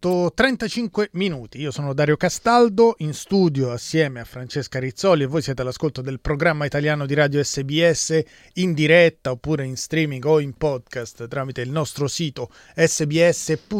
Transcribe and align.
8.35 0.00 1.08
minuti. 1.12 1.60
Io 1.60 1.72
sono 1.72 1.92
Dario 1.92 2.16
Castaldo 2.16 2.94
in 2.98 3.12
studio 3.14 3.72
assieme 3.72 4.20
a 4.20 4.24
Francesca 4.24 4.78
Rizzoli 4.78 5.24
e 5.24 5.26
voi 5.26 5.42
siete 5.42 5.62
all'ascolto 5.62 6.02
del 6.02 6.20
programma 6.20 6.64
italiano 6.66 7.04
di 7.04 7.14
radio 7.14 7.42
SBS 7.42 8.22
in 8.54 8.74
diretta 8.74 9.32
oppure 9.32 9.64
in 9.64 9.76
streaming 9.76 10.24
o 10.24 10.38
in 10.38 10.52
podcast 10.52 11.26
tramite 11.26 11.62
il 11.62 11.70
nostro 11.70 12.06
sito 12.06 12.48
sbs.com.au 12.76 13.74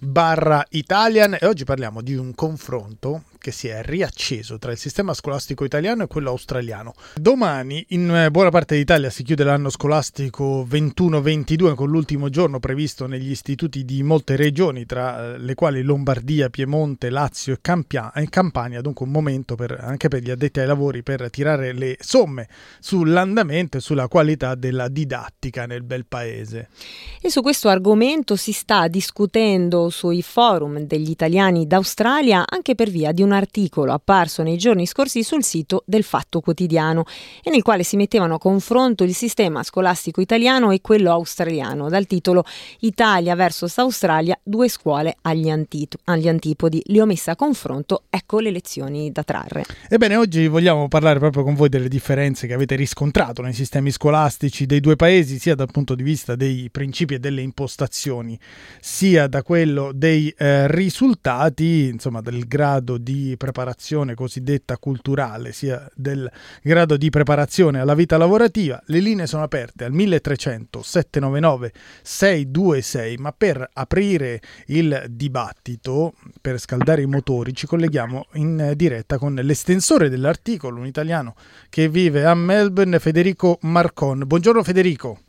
barra 0.00 0.66
Italian 0.70 1.36
e 1.40 1.46
oggi 1.46 1.62
parliamo 1.62 2.02
di 2.02 2.16
un 2.16 2.34
confronto 2.34 3.22
che 3.44 3.52
si 3.52 3.68
è 3.68 3.82
riacceso 3.82 4.56
tra 4.56 4.72
il 4.72 4.78
sistema 4.78 5.12
scolastico 5.12 5.66
italiano 5.66 6.04
e 6.04 6.06
quello 6.06 6.30
australiano. 6.30 6.94
Domani 7.14 7.84
in 7.90 8.10
eh, 8.10 8.30
buona 8.30 8.48
parte 8.48 8.74
d'Italia 8.74 9.10
si 9.10 9.22
chiude 9.22 9.44
l'anno 9.44 9.68
scolastico 9.68 10.66
21-22 10.66 11.74
con 11.74 11.90
l'ultimo 11.90 12.30
giorno 12.30 12.58
previsto 12.58 13.06
negli 13.06 13.28
istituti 13.28 13.84
di 13.84 14.02
molte 14.02 14.36
regioni, 14.36 14.86
tra 14.86 15.34
eh, 15.34 15.38
le 15.38 15.54
quali 15.54 15.82
Lombardia, 15.82 16.48
Piemonte, 16.48 17.10
Lazio 17.10 17.52
e, 17.52 18.28
Campania, 18.30 18.80
dunque 18.80 19.04
un 19.04 19.12
momento 19.12 19.56
per, 19.56 19.78
anche 19.78 20.08
per 20.08 20.22
gli 20.22 20.30
addetti 20.30 20.60
ai 20.60 20.66
lavori 20.66 21.02
per 21.02 21.28
tirare 21.28 21.74
le 21.74 21.98
somme 22.00 22.48
sull'andamento 22.80 23.76
e 23.76 23.80
sulla 23.80 24.08
qualità 24.08 24.54
della 24.54 24.88
didattica 24.88 25.66
nel 25.66 25.82
bel 25.82 26.06
paese. 26.06 26.68
E 27.20 27.28
su 27.28 27.42
questo 27.42 27.68
argomento 27.68 28.36
si 28.36 28.52
sta 28.52 28.88
discutendo 28.88 29.90
sui 29.90 30.22
forum 30.22 30.78
degli 30.78 31.10
italiani 31.10 31.66
d'Australia 31.66 32.44
anche 32.48 32.74
per 32.74 32.88
via 32.88 33.12
di 33.12 33.20
una 33.20 33.32
articolo 33.34 33.92
apparso 33.92 34.42
nei 34.42 34.56
giorni 34.56 34.86
scorsi 34.86 35.22
sul 35.22 35.44
sito 35.44 35.82
del 35.86 36.02
Fatto 36.02 36.40
Quotidiano 36.40 37.04
e 37.42 37.50
nel 37.50 37.62
quale 37.62 37.82
si 37.82 37.96
mettevano 37.96 38.34
a 38.34 38.38
confronto 38.38 39.04
il 39.04 39.14
sistema 39.14 39.62
scolastico 39.62 40.20
italiano 40.20 40.70
e 40.70 40.80
quello 40.80 41.10
australiano 41.10 41.88
dal 41.88 42.06
titolo 42.06 42.44
Italia 42.80 43.34
versus 43.34 43.76
Australia, 43.78 44.38
due 44.42 44.68
scuole 44.68 45.16
agli, 45.22 45.48
antito- 45.48 45.98
agli 46.04 46.28
antipodi. 46.28 46.82
Li 46.86 47.00
ho 47.00 47.06
messe 47.06 47.30
a 47.30 47.36
confronto, 47.36 48.04
ecco 48.10 48.40
le 48.40 48.50
lezioni 48.50 49.10
da 49.10 49.22
trarre. 49.22 49.64
Ebbene, 49.88 50.16
oggi 50.16 50.46
vogliamo 50.46 50.88
parlare 50.88 51.18
proprio 51.18 51.42
con 51.42 51.54
voi 51.54 51.68
delle 51.68 51.88
differenze 51.88 52.46
che 52.46 52.54
avete 52.54 52.76
riscontrato 52.76 53.42
nei 53.42 53.52
sistemi 53.52 53.90
scolastici 53.90 54.66
dei 54.66 54.80
due 54.80 54.96
paesi, 54.96 55.38
sia 55.38 55.54
dal 55.54 55.70
punto 55.70 55.94
di 55.94 56.02
vista 56.02 56.36
dei 56.36 56.68
principi 56.70 57.14
e 57.14 57.18
delle 57.18 57.40
impostazioni, 57.40 58.38
sia 58.80 59.26
da 59.26 59.42
quello 59.42 59.92
dei 59.94 60.32
eh, 60.36 60.68
risultati, 60.70 61.88
insomma, 61.90 62.20
del 62.20 62.46
grado 62.46 62.98
di 62.98 63.23
preparazione 63.36 64.14
cosiddetta 64.14 64.78
culturale, 64.78 65.52
sia 65.52 65.88
del 65.94 66.30
grado 66.62 66.96
di 66.96 67.10
preparazione 67.10 67.80
alla 67.80 67.94
vita 67.94 68.16
lavorativa. 68.16 68.80
Le 68.86 69.00
linee 69.00 69.26
sono 69.26 69.42
aperte 69.42 69.84
al 69.84 69.92
1300 69.92 70.82
799 70.82 71.72
626, 72.02 73.16
ma 73.16 73.32
per 73.32 73.68
aprire 73.72 74.40
il 74.66 75.04
dibattito, 75.08 76.14
per 76.40 76.58
scaldare 76.58 77.02
i 77.02 77.06
motori, 77.06 77.54
ci 77.54 77.66
colleghiamo 77.66 78.26
in 78.34 78.72
diretta 78.76 79.18
con 79.18 79.34
l'estensore 79.34 80.08
dell'articolo, 80.08 80.80
un 80.80 80.86
italiano 80.86 81.34
che 81.68 81.88
vive 81.88 82.24
a 82.24 82.34
Melbourne, 82.34 82.98
Federico 82.98 83.58
Marcon. 83.62 84.24
Buongiorno 84.26 84.62
Federico. 84.62 85.23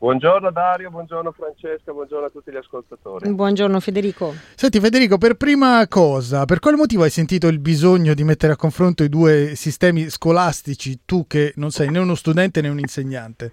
Buongiorno 0.00 0.50
Dario, 0.50 0.88
buongiorno 0.88 1.30
Francesca, 1.30 1.92
buongiorno 1.92 2.24
a 2.24 2.30
tutti 2.30 2.50
gli 2.50 2.56
ascoltatori. 2.56 3.30
Buongiorno 3.34 3.80
Federico. 3.80 4.32
Senti 4.54 4.80
Federico, 4.80 5.18
per 5.18 5.34
prima 5.34 5.86
cosa, 5.88 6.46
per 6.46 6.58
quale 6.58 6.78
motivo 6.78 7.02
hai 7.02 7.10
sentito 7.10 7.48
il 7.48 7.58
bisogno 7.58 8.14
di 8.14 8.24
mettere 8.24 8.54
a 8.54 8.56
confronto 8.56 9.02
i 9.02 9.10
due 9.10 9.54
sistemi 9.56 10.08
scolastici, 10.08 11.00
tu 11.04 11.26
che 11.26 11.52
non 11.56 11.68
sei 11.68 11.90
né 11.90 11.98
uno 11.98 12.14
studente 12.14 12.62
né 12.62 12.70
un 12.70 12.78
insegnante? 12.78 13.52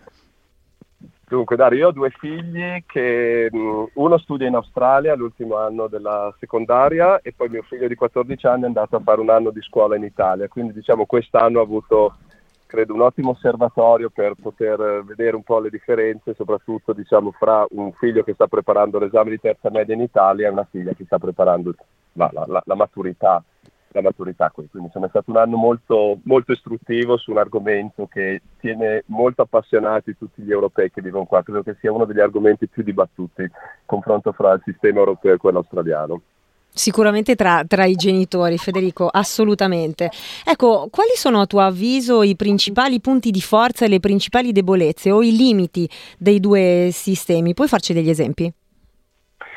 Dunque 1.28 1.58
Dario, 1.58 1.80
io 1.80 1.88
ho 1.90 1.92
due 1.92 2.12
figli 2.12 2.82
che 2.86 3.50
uno 3.52 4.18
studia 4.18 4.48
in 4.48 4.56
Australia 4.56 5.16
l'ultimo 5.16 5.58
anno 5.58 5.88
della 5.88 6.34
secondaria 6.40 7.20
e 7.20 7.34
poi 7.36 7.50
mio 7.50 7.64
figlio 7.64 7.90
di 7.90 7.96
14 7.96 8.48
anni 8.48 8.64
è 8.64 8.68
andato 8.68 8.96
a 8.96 9.02
fare 9.02 9.20
un 9.20 9.30
anno 9.30 9.50
di 9.50 9.62
scuola 9.62 9.98
in 9.98 10.04
Italia, 10.04 10.48
quindi 10.48 10.72
diciamo 10.72 11.06
quest'anno 11.06 11.60
ha 11.60 11.64
avuto 11.64 12.16
credo 12.68 12.94
un 12.94 13.02
ottimo 13.02 13.32
osservatorio 13.32 14.12
per 14.12 14.34
poter 14.40 15.04
vedere 15.04 15.36
un 15.36 15.44
po' 15.44 15.60
le 15.60 15.70
differenze, 15.70 16.36
soprattutto 16.36 16.94
diciamo, 16.94 17.32
fra 17.32 17.66
un 17.72 17.92
figlio 17.94 18.24
che 18.24 18.34
sta 18.34 18.46
preparando 18.48 19.00
l'esame 19.00 19.32
di 19.32 19.40
terza 19.40 19.72
media 19.72 19.96
in 19.96 20.02
Italia 20.02 20.48
e 20.48 20.52
una 20.52 20.68
figlia 20.70 20.94
che 20.94 21.06
sta 21.06 21.18
preparando 21.18 21.74
la, 22.14 22.30
la, 22.34 22.62
la 22.64 22.76
maturità. 22.76 23.44
La 23.92 24.02
maturità 24.02 24.52
qui. 24.52 24.68
Quindi 24.70 24.90
insomma, 24.90 25.06
è 25.08 25.10
stato 25.10 25.32
un 25.32 25.38
anno 25.38 25.56
molto, 25.56 26.20
molto 26.24 26.52
istruttivo 26.52 27.18
su 27.18 27.32
un 27.32 27.38
argomento 27.38 28.06
che 28.06 28.42
tiene 28.60 29.04
molto 29.08 29.44
appassionati 29.44 30.18
tutti 30.18 30.42
gli 30.44 30.52
europei 30.52 30.92
che 30.92 31.02
vivono 31.02 31.26
qua. 31.26 31.42
Credo 31.42 31.64
che 31.64 31.78
sia 31.80 31.92
uno 31.92 32.04
degli 32.06 32.20
argomenti 32.20 32.68
più 32.68 32.84
dibattuti, 32.84 33.50
confronto 33.86 34.34
fra 34.34 34.52
il 34.52 34.62
sistema 34.66 35.00
europeo 35.00 35.34
e 35.34 35.38
quello 35.38 35.60
australiano. 35.60 36.22
Sicuramente 36.78 37.34
tra, 37.36 37.64
tra, 37.68 37.86
i 37.86 37.96
genitori, 37.96 38.58
Federico, 38.60 39.08
assolutamente. 39.08 40.12
Ecco, 40.46 40.90
quali 40.92 41.16
sono 41.16 41.42
a 41.42 41.48
tuo 41.48 41.62
avviso 41.62 42.22
i 42.22 42.36
principali 42.36 43.02
punti 43.02 43.32
di 43.32 43.42
forza 43.42 43.86
e 43.86 43.88
le 43.88 44.00
principali 44.00 44.52
debolezze 44.52 45.10
o 45.10 45.24
i 45.24 45.36
limiti 45.36 45.90
dei 46.20 46.40
due 46.40 46.90
sistemi? 46.92 47.56
Puoi 47.56 47.68
farci 47.68 47.94
degli 47.94 48.10
esempi? 48.10 48.54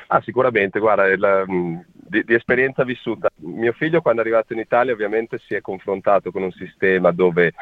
Ah, 0.07 0.23
sicuramente, 0.25 0.81
guarda, 0.81 1.07
il, 1.09 1.45
mm, 1.49 1.79
di, 1.93 2.25
di, 2.25 2.35
esperienza 2.35 2.85
vissuta. 2.85 3.29
Mio 3.37 3.73
figlio 3.73 4.01
quando 4.01 4.23
è 4.23 4.25
arrivato 4.25 4.55
in 4.55 4.59
Italia 4.59 4.95
ovviamente 4.95 5.39
si 5.47 5.55
è 5.55 5.61
confrontato 5.61 6.31
con 6.31 6.43
un 6.43 6.53
sistema 6.53 7.13
dove 7.13 7.53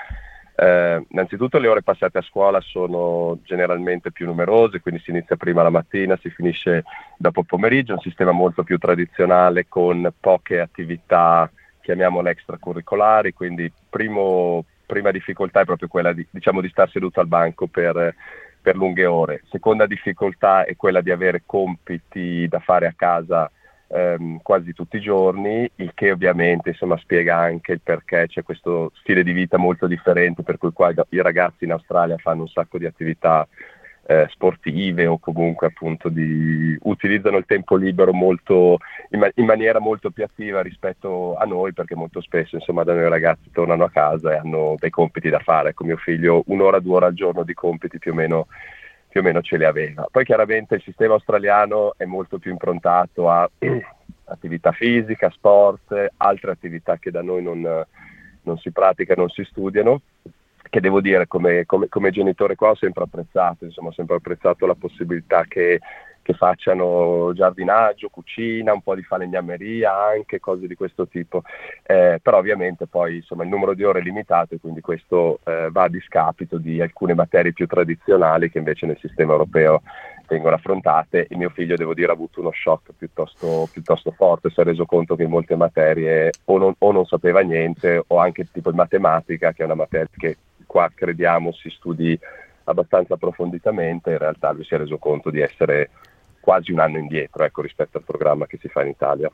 eh, 0.61 1.07
innanzitutto 1.11 1.59
le 1.59 1.69
ore 1.69 1.85
passate 1.85 2.19
a 2.19 2.23
scuola 2.23 2.61
sono 2.61 3.39
generalmente 3.45 4.11
più 4.11 4.27
numerose, 4.27 4.81
quindi 4.81 5.01
si 5.01 5.11
inizia 5.11 5.37
prima 5.37 5.63
la 5.63 5.71
mattina, 5.71 6.19
si 6.21 6.31
finisce 6.31 6.83
dopo 7.17 7.41
il 7.41 7.47
pomeriggio, 7.47 7.93
un 7.93 8.01
sistema 8.01 8.33
molto 8.33 8.65
più 8.65 8.77
tradizionale 8.77 9.67
con 9.69 10.13
poche 10.19 10.59
attività, 10.59 11.49
chiamiamole 11.81 12.31
extracurricolari, 12.31 13.33
quindi 13.35 13.73
primo, 13.89 14.65
prima 14.85 15.13
difficoltà 15.13 15.61
è 15.61 15.65
proprio 15.65 15.87
quella 15.87 16.13
di, 16.13 16.27
diciamo, 16.29 16.61
di 16.61 16.69
star 16.71 16.91
seduto 16.91 17.21
al 17.21 17.29
banco 17.29 17.69
per, 17.69 18.17
per 18.61 18.75
lunghe 18.75 19.07
ore. 19.07 19.43
Seconda 19.51 19.87
difficoltà 19.87 20.65
è 20.65 20.75
quella 20.75 21.03
di 21.03 21.13
avere 21.13 21.45
compiti 21.47 22.49
da 22.49 22.59
fare 22.59 22.89
a 22.89 22.95
casa 22.97 23.49
ehm, 23.89 24.41
quasi 24.43 24.73
tutti 24.73 24.97
i 24.97 25.01
giorni, 25.01 25.71
il 25.77 25.93
che 25.95 26.11
ovviamente 26.11 26.71
insomma, 26.71 26.97
spiega 26.99 27.37
anche 27.37 27.73
il 27.73 27.81
perché 27.83 28.27
c'è 28.29 28.43
questo 28.43 28.93
stile 29.01 29.23
di 29.23 29.33
vita 29.33 29.57
molto 29.59 29.87
differente, 29.87 30.43
per 30.43 30.59
cui 30.59 30.73
qua 30.73 30.93
i 31.11 31.23
ragazzi 31.23 31.65
in 31.65 31.73
Australia 31.73 32.17
fanno 32.19 32.43
un 32.43 32.49
sacco 32.49 32.79
di 32.79 32.87
attività 32.87 33.47
eh, 34.11 34.27
sportive 34.31 35.07
o 35.07 35.19
comunque 35.19 35.67
appunto 35.67 36.09
di, 36.09 36.75
utilizzano 36.85 37.37
il 37.37 37.45
tempo 37.45 37.77
libero 37.77 38.15
molto, 38.15 38.79
in, 39.11 39.19
ma- 39.19 39.31
in, 39.35 39.45
maniera 39.45 39.81
molto 39.81 40.11
più 40.11 40.25
attiva 40.25 40.63
rispetto 40.63 41.37
a 41.37 41.45
noi 41.45 41.75
perché 41.75 41.95
molto 41.95 42.23
spesso 42.23 42.57
insomma 42.57 42.85
da 42.85 42.95
noi 42.95 43.11
ragazzi 43.11 43.51
tornano 43.53 43.85
a 43.85 43.91
casa 43.91 44.33
e 44.33 44.37
hanno 44.39 44.77
dei 44.79 44.89
compiti 44.89 45.29
da 45.29 45.41
fare, 45.41 45.71
ecco 45.71 45.85
mio 45.85 45.99
figlio 45.99 46.43
un'ora, 46.47 46.81
due 46.81 46.97
ore 46.97 47.07
al 47.07 47.13
giorno 47.13 47.43
di 47.43 47.53
compiti 47.53 47.99
più 47.99 48.13
o 48.13 48.15
meno 48.15 48.47
più 49.09 49.21
o 49.21 49.23
meno 49.23 49.41
ce 49.41 49.57
le 49.57 49.67
aveva. 49.67 50.07
Poi 50.11 50.25
chiaramente 50.25 50.77
il 50.77 50.83
sistema 50.83 51.15
australiano 51.15 51.95
è 51.97 52.05
molto 52.05 52.39
più 52.39 52.51
improntato 52.51 53.29
a 53.31 53.49
attività 54.25 54.73
fisica, 54.73 55.31
sport, 55.31 56.13
altre 56.19 56.51
attività 56.51 56.99
che 56.99 57.11
da 57.11 57.23
noi 57.23 57.43
non, 57.43 57.61
non 58.43 58.59
si 58.59 58.71
praticano, 58.71 59.23
non 59.23 59.31
si 59.31 59.45
studiano, 59.45 60.03
che 60.69 60.81
devo 60.81 61.01
dire 61.01 61.27
come, 61.27 61.65
come, 61.65 61.89
come, 61.89 62.11
genitore 62.11 62.55
qua 62.55 62.71
ho 62.71 62.77
sempre 62.77 63.05
apprezzato, 63.05 63.65
insomma 63.65 63.89
ho 63.89 63.93
sempre 63.93 64.17
apprezzato 64.17 64.67
la 64.67 64.75
possibilità 64.75 65.45
che 65.45 65.81
che 66.29 66.35
facciano 66.35 67.33
giardinaggio, 67.33 68.11
cucina, 68.11 68.75
un 68.75 68.83
po' 68.83 68.95
di 68.95 69.03
falegnameria, 69.03 70.09
anche 70.09 70.41
cose 70.41 70.67
di 70.67 70.75
questo 70.75 71.09
tipo. 71.09 71.41
Eh, 71.83 72.21
però 72.23 72.37
ovviamente 72.37 72.87
poi 72.87 73.17
insomma, 73.17 73.45
il 73.45 73.49
numero 73.49 73.73
di 73.73 73.83
ore 73.83 74.01
è 74.01 74.03
limitato 74.03 74.55
e 74.55 74.61
quindi 74.61 74.83
questo 74.83 75.41
eh, 75.45 75.71
va 75.71 75.85
a 75.85 75.89
discapito 75.89 76.59
di 76.59 76.83
alcune 76.83 77.15
materie 77.15 77.55
più 77.55 77.67
tradizionali 77.67 78.51
che 78.51 78.59
invece 78.59 78.85
nel 78.85 78.99
sistema 79.01 79.33
europeo 79.33 79.81
vengono 80.27 80.57
affrontate. 80.57 81.29
Il 81.31 81.39
mio 81.39 81.49
figlio, 81.49 81.77
devo 81.77 81.95
dire, 81.95 82.11
ha 82.11 82.15
avuto 82.15 82.41
uno 82.41 82.53
shock 82.53 82.93
piuttosto, 82.95 83.67
piuttosto 83.73 84.11
forte, 84.11 84.51
si 84.51 84.61
è 84.61 84.65
reso 84.65 84.85
conto 84.85 85.17
che 85.17 85.23
in 85.23 85.31
molte 85.31 85.57
materie 85.57 86.31
o 86.45 86.59
non, 86.59 86.75
o 86.77 86.93
non 86.93 87.07
sapeva 87.07 87.41
niente 87.41 88.05
o 88.07 88.19
anche 88.19 88.47
tipo 88.53 88.69
in 88.69 88.77
matematica, 88.77 89.53
che 89.53 89.63
è 89.63 89.65
una 89.65 89.77
materia 89.77 90.09
che 90.15 90.37
qua 90.67 90.91
crediamo 90.95 91.53
si 91.53 91.71
studi 91.71 92.21
abbastanza 92.65 93.15
approfonditamente, 93.15 94.11
in 94.11 94.19
realtà 94.19 94.51
lui 94.51 94.65
si 94.65 94.75
è 94.75 94.77
reso 94.77 94.99
conto 94.99 95.31
di 95.31 95.41
essere 95.41 95.89
quasi 96.41 96.73
un 96.73 96.81
anno 96.81 96.99
indietro 96.99 97.45
ecco, 97.45 97.63
rispetto 97.63 97.99
al 97.99 98.05
programma 98.05 98.47
che 98.47 98.59
si 98.61 98.69
fa 98.69 98.83
in 98.83 98.89
Italia. 98.89 99.31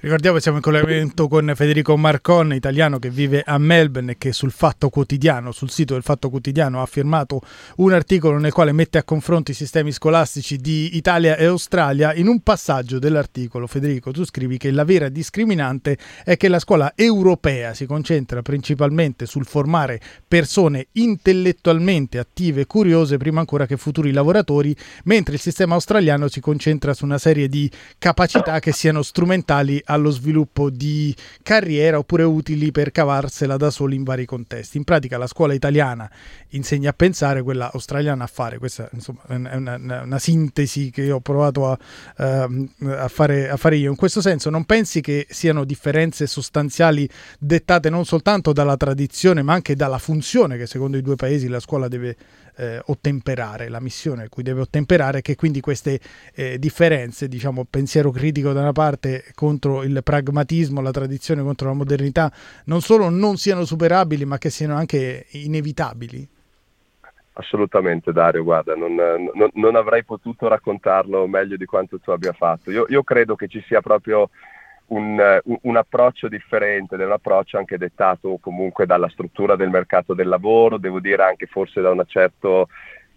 Ricordiamo 0.00 0.36
che 0.36 0.42
siamo 0.42 0.56
in 0.58 0.62
collegamento 0.62 1.28
con 1.28 1.52
Federico 1.54 1.96
Marcon, 1.96 2.54
italiano 2.54 2.98
che 2.98 3.10
vive 3.10 3.42
a 3.44 3.58
Melbourne 3.58 4.12
e 4.12 4.18
che 4.18 4.32
sul 4.32 4.50
Fatto 4.50 4.88
Quotidiano, 4.88 5.52
sul 5.52 5.70
sito 5.70 5.94
del 5.94 6.02
Fatto 6.02 6.30
Quotidiano, 6.30 6.80
ha 6.80 6.86
firmato 6.86 7.40
un 7.76 7.92
articolo 7.92 8.38
nel 8.38 8.52
quale 8.52 8.72
mette 8.72 8.98
a 8.98 9.04
confronto 9.04 9.50
i 9.50 9.54
sistemi 9.54 9.92
scolastici 9.92 10.56
di 10.56 10.96
Italia 10.96 11.36
e 11.36 11.44
Australia. 11.44 12.14
In 12.14 12.28
un 12.28 12.40
passaggio 12.40 12.98
dell'articolo, 12.98 13.66
Federico, 13.66 14.10
tu 14.10 14.24
scrivi 14.24 14.56
che 14.56 14.70
la 14.70 14.84
vera 14.84 15.08
discriminante 15.08 15.98
è 16.24 16.36
che 16.36 16.48
la 16.48 16.58
scuola 16.58 16.92
europea 16.94 17.74
si 17.74 17.86
concentra 17.86 18.42
principalmente 18.42 19.26
sul 19.26 19.44
formare 19.44 20.00
persone 20.26 20.86
intellettualmente 20.92 22.18
attive 22.18 22.62
e 22.62 22.66
curiose 22.66 23.16
prima 23.16 23.40
ancora 23.40 23.66
che 23.66 23.76
futuri 23.76 24.12
lavoratori, 24.12 24.74
mentre 25.04 25.34
il 25.34 25.40
sistema 25.40 25.74
australiano 25.74 26.28
si 26.28 26.40
concentra 26.44 26.92
su 26.92 27.06
una 27.06 27.16
serie 27.16 27.48
di 27.48 27.70
capacità 27.96 28.58
che 28.58 28.70
siano 28.70 29.00
strumentali 29.00 29.80
allo 29.86 30.10
sviluppo 30.10 30.68
di 30.68 31.16
carriera 31.42 31.96
oppure 31.96 32.22
utili 32.22 32.70
per 32.70 32.90
cavarsela 32.90 33.56
da 33.56 33.70
soli 33.70 33.96
in 33.96 34.02
vari 34.02 34.26
contesti. 34.26 34.76
In 34.76 34.84
pratica 34.84 35.16
la 35.16 35.26
scuola 35.26 35.54
italiana 35.54 36.10
insegna 36.50 36.90
a 36.90 36.92
pensare, 36.92 37.40
quella 37.40 37.72
australiana 37.72 38.24
a 38.24 38.26
fare. 38.26 38.58
Questa 38.58 38.90
insomma, 38.92 39.22
è 39.26 39.34
una, 39.36 39.76
una, 39.76 40.02
una 40.02 40.18
sintesi 40.18 40.90
che 40.90 41.10
ho 41.10 41.20
provato 41.20 41.70
a, 41.70 41.78
uh, 42.18 42.66
a, 42.90 43.08
fare, 43.08 43.48
a 43.48 43.56
fare 43.56 43.76
io. 43.76 43.88
In 43.88 43.96
questo 43.96 44.20
senso 44.20 44.50
non 44.50 44.66
pensi 44.66 45.00
che 45.00 45.26
siano 45.30 45.64
differenze 45.64 46.26
sostanziali 46.26 47.08
dettate 47.38 47.88
non 47.88 48.04
soltanto 48.04 48.52
dalla 48.52 48.76
tradizione 48.76 49.40
ma 49.40 49.54
anche 49.54 49.74
dalla 49.74 49.96
funzione 49.96 50.58
che 50.58 50.66
secondo 50.66 50.98
i 50.98 51.02
due 51.02 51.16
paesi 51.16 51.48
la 51.48 51.60
scuola 51.60 51.88
deve 51.88 52.16
eh, 52.56 52.80
ottemperare, 52.86 53.68
la 53.68 53.80
missione 53.80 54.24
a 54.24 54.28
cui 54.28 54.42
deve 54.42 54.60
ottemperare, 54.60 55.22
che 55.22 55.36
quindi 55.36 55.60
queste 55.60 56.00
eh, 56.34 56.58
differenze, 56.58 57.28
diciamo, 57.28 57.66
pensiero 57.68 58.10
critico 58.10 58.52
da 58.52 58.60
una 58.60 58.72
parte 58.72 59.24
contro 59.34 59.82
il 59.82 60.00
pragmatismo, 60.02 60.80
la 60.80 60.90
tradizione 60.90 61.42
contro 61.42 61.68
la 61.68 61.74
modernità, 61.74 62.32
non 62.66 62.80
solo 62.80 63.08
non 63.08 63.36
siano 63.36 63.64
superabili, 63.64 64.24
ma 64.24 64.38
che 64.38 64.50
siano 64.50 64.74
anche 64.74 65.26
inevitabili? 65.30 66.28
Assolutamente 67.36 68.12
Dario, 68.12 68.44
guarda, 68.44 68.76
non, 68.76 68.94
non, 68.94 69.50
non 69.54 69.74
avrei 69.74 70.04
potuto 70.04 70.46
raccontarlo 70.46 71.26
meglio 71.26 71.56
di 71.56 71.64
quanto 71.64 71.98
tu 71.98 72.12
abbia 72.12 72.32
fatto. 72.32 72.70
Io, 72.70 72.86
io 72.88 73.02
credo 73.02 73.34
che 73.34 73.48
ci 73.48 73.60
sia 73.66 73.80
proprio 73.80 74.30
un, 74.86 75.40
un, 75.44 75.58
un, 75.62 75.76
approccio 75.76 76.28
differente, 76.28 76.96
un 76.96 77.12
approccio 77.12 77.58
anche 77.58 77.78
dettato 77.78 78.38
comunque 78.40 78.86
dalla 78.86 79.08
struttura 79.08 79.56
del 79.56 79.70
mercato 79.70 80.14
del 80.14 80.28
lavoro, 80.28 80.78
devo 80.78 81.00
dire 81.00 81.22
anche 81.22 81.46
forse 81.46 81.80
da 81.80 81.90
una 81.90 82.04
certa 82.04 82.66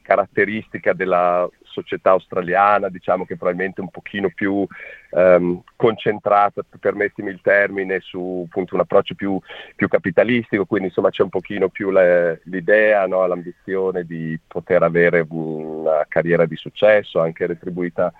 caratteristica 0.01 0.93
della 0.93 1.49
società 1.63 2.11
australiana, 2.11 2.87
diciamo 2.87 3.25
che 3.25 3.35
probabilmente 3.35 3.81
un 3.81 3.89
pochino 3.89 4.31
più 4.33 4.65
ehm, 5.11 5.61
concentrata, 5.75 6.63
permettimi 6.79 7.29
il 7.29 7.41
termine, 7.41 7.99
su 7.99 8.45
appunto, 8.47 8.73
un 8.73 8.81
approccio 8.81 9.13
più, 9.13 9.37
più, 9.75 9.89
capitalistico, 9.89 10.65
quindi 10.65 10.87
insomma 10.87 11.09
c'è 11.09 11.23
un 11.23 11.29
pochino 11.29 11.67
più 11.67 11.91
le, 11.91 12.39
l'idea, 12.45 13.05
no, 13.05 13.27
l'ambizione 13.27 14.05
di 14.05 14.39
poter 14.47 14.81
avere 14.81 15.25
una 15.29 16.05
carriera 16.07 16.45
di 16.45 16.55
successo, 16.55 17.19
anche 17.19 17.45
retribuita 17.45 18.11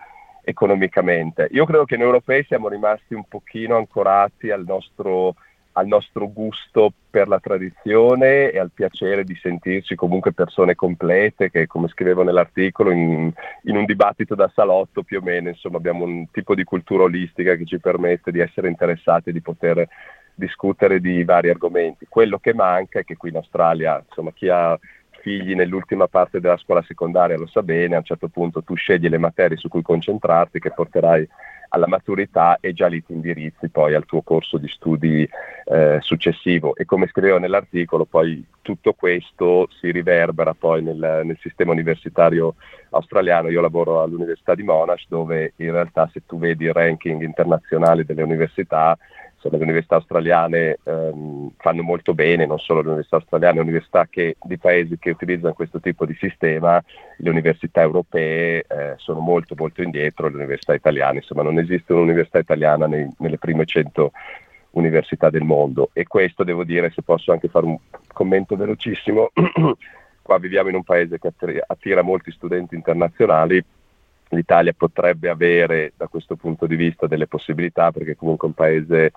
economicamente. 0.47 1.49
Io 1.51 1.65
credo 1.65 1.83
che 1.83 1.97
noi 1.97 2.05
europei 2.05 2.45
siamo 2.45 2.69
rimasti 2.69 3.13
un 3.13 3.25
pochino 3.27 3.75
ancorati 3.75 4.49
al 4.49 4.63
nostro, 4.65 5.35
al 5.73 5.87
nostro 5.87 6.31
gusto 6.31 6.93
per 7.09 7.27
la 7.27 7.41
tradizione 7.41 8.51
e 8.51 8.57
al 8.57 8.71
piacere 8.73 9.25
di 9.25 9.35
sentirci 9.35 9.95
comunque 9.95 10.31
persone 10.31 10.73
complete 10.73 11.51
che 11.51 11.67
come 11.67 11.89
scrivevo 11.89 12.23
nell'articolo 12.23 12.91
in, 12.91 13.29
in, 13.63 13.75
un 13.75 13.83
dibattito 13.83 14.35
da 14.35 14.49
salotto 14.55 15.03
più 15.03 15.19
o 15.19 15.21
meno 15.21 15.49
insomma 15.49 15.77
abbiamo 15.77 16.05
un 16.05 16.31
tipo 16.31 16.55
di 16.55 16.63
cultura 16.63 17.03
olistica 17.03 17.55
che 17.55 17.65
ci 17.65 17.79
permette 17.79 18.31
di 18.31 18.39
essere 18.39 18.69
interessati 18.69 19.29
e 19.29 19.33
di 19.33 19.41
poter 19.41 19.85
discutere 20.33 21.01
di 21.01 21.25
vari 21.25 21.49
argomenti. 21.49 22.05
Quello 22.07 22.37
che 22.37 22.53
manca 22.53 22.99
è 22.99 23.03
che 23.03 23.17
qui 23.17 23.31
in 23.31 23.35
Australia 23.35 24.01
insomma 24.07 24.31
chi 24.31 24.47
ha 24.47 24.79
figli 25.27 25.55
nell'ultima 25.55 26.07
parte 26.07 26.39
della 26.39 26.55
scuola 26.55 26.81
secondaria 26.83 27.35
lo 27.35 27.47
sa 27.47 27.61
bene, 27.61 27.95
a 27.95 27.97
un 27.97 28.05
certo 28.05 28.29
punto 28.29 28.63
tu 28.63 28.75
scegli 28.75 29.09
le 29.09 29.17
materie 29.17 29.57
su 29.57 29.67
cui 29.67 29.81
concentrarti 29.81 30.57
che 30.57 30.71
porterai 30.71 31.27
alla 31.69 31.87
maturità 31.87 32.59
e 32.61 32.71
già 32.71 32.87
lì 32.87 33.03
ti 33.03 33.11
indirizzi 33.11 33.67
poi 33.67 33.93
al 33.93 34.05
tuo 34.05 34.21
corso 34.21 34.57
di 34.57 34.69
studi 34.69 35.27
eh, 35.65 35.97
successivo. 35.99 36.77
E 36.77 36.85
come 36.85 37.07
scrivevo 37.07 37.39
nell'articolo 37.39 38.05
poi 38.05 38.41
tutto 38.61 38.93
questo 38.93 39.67
si 39.81 39.91
riverbera 39.91 40.53
poi 40.53 40.81
nel, 40.81 40.95
nel, 41.25 41.37
sistema 41.41 41.73
universitario 41.73 42.55
australiano, 42.91 43.49
io 43.49 43.59
lavoro 43.59 44.01
all'Università 44.01 44.55
di 44.55 44.63
Monash 44.63 45.07
dove 45.09 45.51
in 45.57 45.73
realtà 45.73 46.09
se 46.13 46.21
tu 46.25 46.39
vedi 46.39 46.63
il 46.63 46.73
ranking 46.73 47.21
internazionale 47.21 48.05
delle 48.05 48.23
università 48.23 48.97
insomma, 49.47 49.57
le 49.57 49.63
università 49.63 49.95
australiane 49.95 50.77
ehm, 50.83 51.51
fanno 51.57 51.83
molto 51.83 52.13
bene, 52.13 52.45
non 52.45 52.59
solo 52.59 52.81
le 52.81 52.87
università 52.87 53.17
australiane, 53.17 53.55
le 53.55 53.61
università 53.61 54.07
che, 54.09 54.35
di 54.41 54.57
paesi 54.57 54.97
che 54.99 55.11
utilizzano 55.11 55.53
questo 55.53 55.79
tipo 55.79 56.05
di 56.05 56.15
sistema, 56.19 56.83
le 57.17 57.29
università 57.29 57.81
europee 57.81 58.65
eh, 58.67 58.93
sono 58.97 59.19
molto 59.19 59.55
molto 59.57 59.81
indietro, 59.81 60.27
le 60.27 60.35
università 60.35 60.73
italiane, 60.73 61.17
insomma 61.17 61.43
non 61.43 61.57
esiste 61.57 61.93
un'università 61.93 62.39
italiana 62.39 62.87
nei, 62.87 63.09
nelle 63.19 63.37
prime 63.37 63.65
100 63.65 64.11
università 64.71 65.29
del 65.29 65.43
mondo. 65.43 65.89
E 65.93 66.05
questo 66.05 66.43
devo 66.43 66.63
dire, 66.63 66.91
se 66.91 67.01
posso 67.01 67.31
anche 67.31 67.47
fare 67.47 67.65
un 67.65 67.77
commento 68.13 68.55
velocissimo, 68.55 69.31
qua 70.21 70.37
viviamo 70.37 70.69
in 70.69 70.75
un 70.75 70.83
paese 70.83 71.19
che 71.19 71.31
attira 71.65 72.01
molti 72.01 72.31
studenti 72.31 72.75
internazionali, 72.75 73.63
l'Italia 74.29 74.73
potrebbe 74.75 75.29
avere 75.29 75.93
da 75.95 76.07
questo 76.07 76.35
punto 76.35 76.65
di 76.65 76.75
vista 76.75 77.07
delle 77.07 77.27
possibilità 77.27 77.91
perché 77.91 78.15
comunque 78.15 78.47
è 78.47 78.51
un 78.51 78.55
paese 78.55 79.11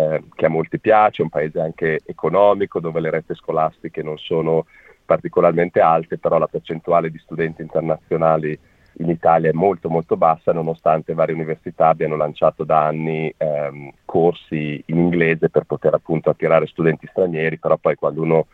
eh, 0.00 0.22
che 0.34 0.46
a 0.46 0.48
molti 0.48 0.78
piace, 0.78 1.22
un 1.22 1.28
paese 1.28 1.60
anche 1.60 2.00
economico 2.06 2.80
dove 2.80 3.00
le 3.00 3.10
rette 3.10 3.34
scolastiche 3.34 4.02
non 4.02 4.16
sono 4.16 4.66
particolarmente 5.04 5.80
alte, 5.80 6.18
però 6.18 6.38
la 6.38 6.46
percentuale 6.46 7.10
di 7.10 7.18
studenti 7.18 7.62
internazionali 7.62 8.58
in 8.98 9.08
Italia 9.08 9.50
è 9.50 9.52
molto 9.52 9.88
molto 9.88 10.16
bassa 10.16 10.52
nonostante 10.52 11.14
varie 11.14 11.34
università 11.34 11.88
abbiano 11.88 12.16
lanciato 12.16 12.64
da 12.64 12.86
anni 12.86 13.32
ehm, 13.36 13.90
corsi 14.04 14.82
in 14.86 14.98
inglese 14.98 15.48
per 15.48 15.64
poter 15.64 15.94
appunto 15.94 16.30
attirare 16.30 16.66
studenti 16.66 17.06
stranieri, 17.06 17.58
però 17.58 17.76
poi 17.76 17.94
quando 17.94 18.22
uno 18.22 18.46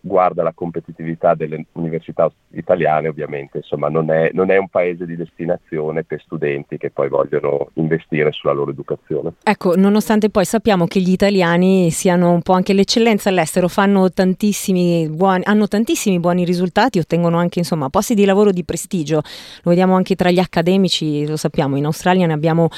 guarda 0.00 0.42
la 0.42 0.52
competitività 0.52 1.34
delle 1.34 1.66
università 1.72 2.30
italiane, 2.50 3.08
ovviamente 3.08 3.58
insomma, 3.58 3.88
non, 3.88 4.10
è, 4.10 4.30
non, 4.32 4.50
è, 4.50 4.56
un 4.56 4.68
paese 4.68 5.06
di 5.06 5.16
destinazione 5.16 6.04
per 6.04 6.20
studenti 6.22 6.76
che 6.76 6.90
poi 6.90 7.08
vogliono 7.08 7.70
investire 7.74 8.32
sulla 8.32 8.52
loro 8.52 8.70
educazione. 8.70 9.34
Ecco, 9.42 9.76
nonostante 9.76 10.30
poi 10.30 10.44
sappiamo 10.44 10.86
che 10.86 11.00
gli 11.00 11.10
italiani 11.10 11.90
siano 11.90 12.32
un 12.32 12.42
po' 12.42 12.52
anche 12.52 12.72
l'eccellenza 12.72 13.28
all'estero, 13.28 13.68
tantissimi 14.12 15.08
buoni, 15.08 15.42
hanno 15.44 15.66
tantissimi 15.68 16.18
buoni 16.20 16.44
risultati, 16.44 16.98
ottengono 16.98 17.38
anche 17.38 17.58
insomma, 17.58 17.88
posti 17.88 18.14
di 18.14 18.24
lavoro 18.24 18.50
di 18.50 18.64
prestigio, 18.64 19.16
lo 19.16 19.70
vediamo 19.70 19.94
anche 19.94 20.14
tra 20.14 20.30
gli 20.30 20.38
accademici, 20.38 21.26
lo 21.26 21.36
sappiamo, 21.36 21.76
in 21.76 21.84
Australia 21.84 22.26
ne 22.26 22.32
abbiamo 22.32 22.68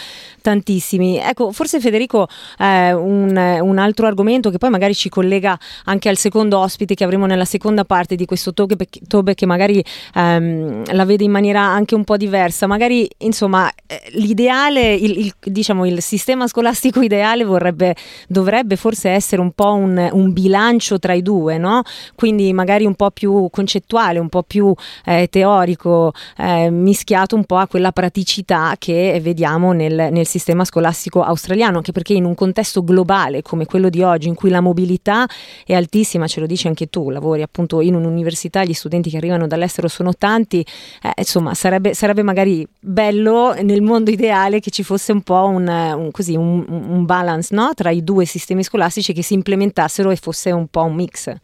tantissimi. 0.40 1.18
Ecco, 1.18 1.52
forse 1.52 1.80
Federico, 1.80 2.28
eh, 2.59 2.92
un, 2.92 3.37
un 3.62 3.78
altro 3.78 4.06
argomento 4.06 4.50
che 4.50 4.59
poi 4.59 4.71
magari 4.71 4.95
ci 4.95 5.09
collega 5.09 5.59
anche 5.85 6.09
al 6.09 6.16
secondo 6.16 6.59
ospite 6.59 6.95
che 6.95 7.04
avremo 7.11 7.26
nella 7.26 7.45
seconda 7.45 7.85
parte 7.85 8.14
di 8.14 8.25
questo 8.25 8.52
tobe, 8.55 9.35
che 9.35 9.47
magari 9.47 9.85
ehm, 10.14 10.93
la 10.93 11.05
vede 11.05 11.25
in 11.25 11.31
maniera 11.33 11.61
anche 11.61 11.97
un 11.97 12.05
po' 12.05 12.17
diversa. 12.17 12.67
Magari, 12.69 13.09
insomma, 13.19 13.71
eh, 13.87 14.00
l'ideale, 14.12 14.95
il, 14.95 15.19
il, 15.19 15.35
diciamo, 15.43 15.87
il 15.87 16.00
sistema 16.00 16.47
scolastico 16.47 17.02
ideale 17.02 17.45
vorrebbe, 17.45 17.97
dovrebbe 18.29 18.76
forse 18.76 19.11
essere 19.11 19.43
un 19.43 19.50
po' 19.52 19.75
un, 19.75 20.09
un, 20.12 20.33
bilancio 20.33 20.99
tra 21.00 21.12
i 21.12 21.23
due, 21.23 21.59
no? 21.59 21.83
Quindi 22.14 22.52
magari 22.52 22.87
un 22.87 22.95
po' 22.95 23.11
più 23.11 23.49
concettuale, 23.50 24.21
un 24.21 24.29
po' 24.29 24.45
più 24.45 24.73
eh, 25.05 25.26
teorico, 25.29 26.12
eh, 26.38 26.71
mischiato 26.71 27.35
un 27.35 27.45
po' 27.45 27.57
a 27.57 27.67
quella 27.67 27.90
praticità 27.90 28.76
che 28.79 29.19
vediamo 29.21 29.73
nel, 29.73 30.09
nel 30.12 30.26
sistema 30.26 30.64
scolastico 30.64 31.23
australiano, 31.23 31.79
anche 31.79 31.93
perché 31.93 32.12
in 32.12 32.25
un 32.25 32.35
contesto 32.35 32.85
globale 32.85 33.43
come 33.43 33.67
quello 33.67 33.88
di 33.88 34.02
oggi, 34.02 34.29
in 34.29 34.35
cui 34.37 34.50
la 34.50 34.61
mobilità 34.61 35.26
è 35.67 35.75
altissima, 35.75 36.29
ce 36.29 36.38
lo 36.38 36.47
dice 36.47 36.69
anche 36.69 36.87
tu, 36.87 37.00
tu 37.00 37.11
lavori 37.11 37.42
appunto 37.42 37.80
in 37.80 37.95
un'università, 37.95 38.62
gli 38.62 38.75
studenti 38.75 39.09
che 39.09 39.16
arrivano 39.16 39.47
dall'estero 39.47 39.88
sono 39.88 40.12
tanti, 40.12 40.61
eh, 41.02 41.12
insomma 41.16 41.54
sarebbe, 41.54 41.95
sarebbe, 41.95 42.23
magari 42.23 42.66
bello 42.78 43.54
nel 43.62 43.80
mondo 43.80 44.11
ideale 44.11 44.61
che 44.61 44.71
ci 44.71 44.83
fosse 44.83 45.12
un 45.12 45.23
po' 45.23 45.47
un, 45.47 45.66
un, 45.66 46.11
così, 46.11 46.37
un, 46.37 46.64
un 46.69 47.04
balance 47.07 47.54
no? 47.54 47.73
tra 47.75 47.90
i 47.90 48.04
due 48.04 48.26
sistemi 48.26 48.62
scolastici 48.62 49.12
che 49.12 49.23
si 49.23 49.35
implementassero 49.35 50.11
e 50.11 50.16
fosse 50.16 50.50
un 50.50 50.66
po' 50.69 50.85
un 50.85 50.95
mix. 50.95 51.35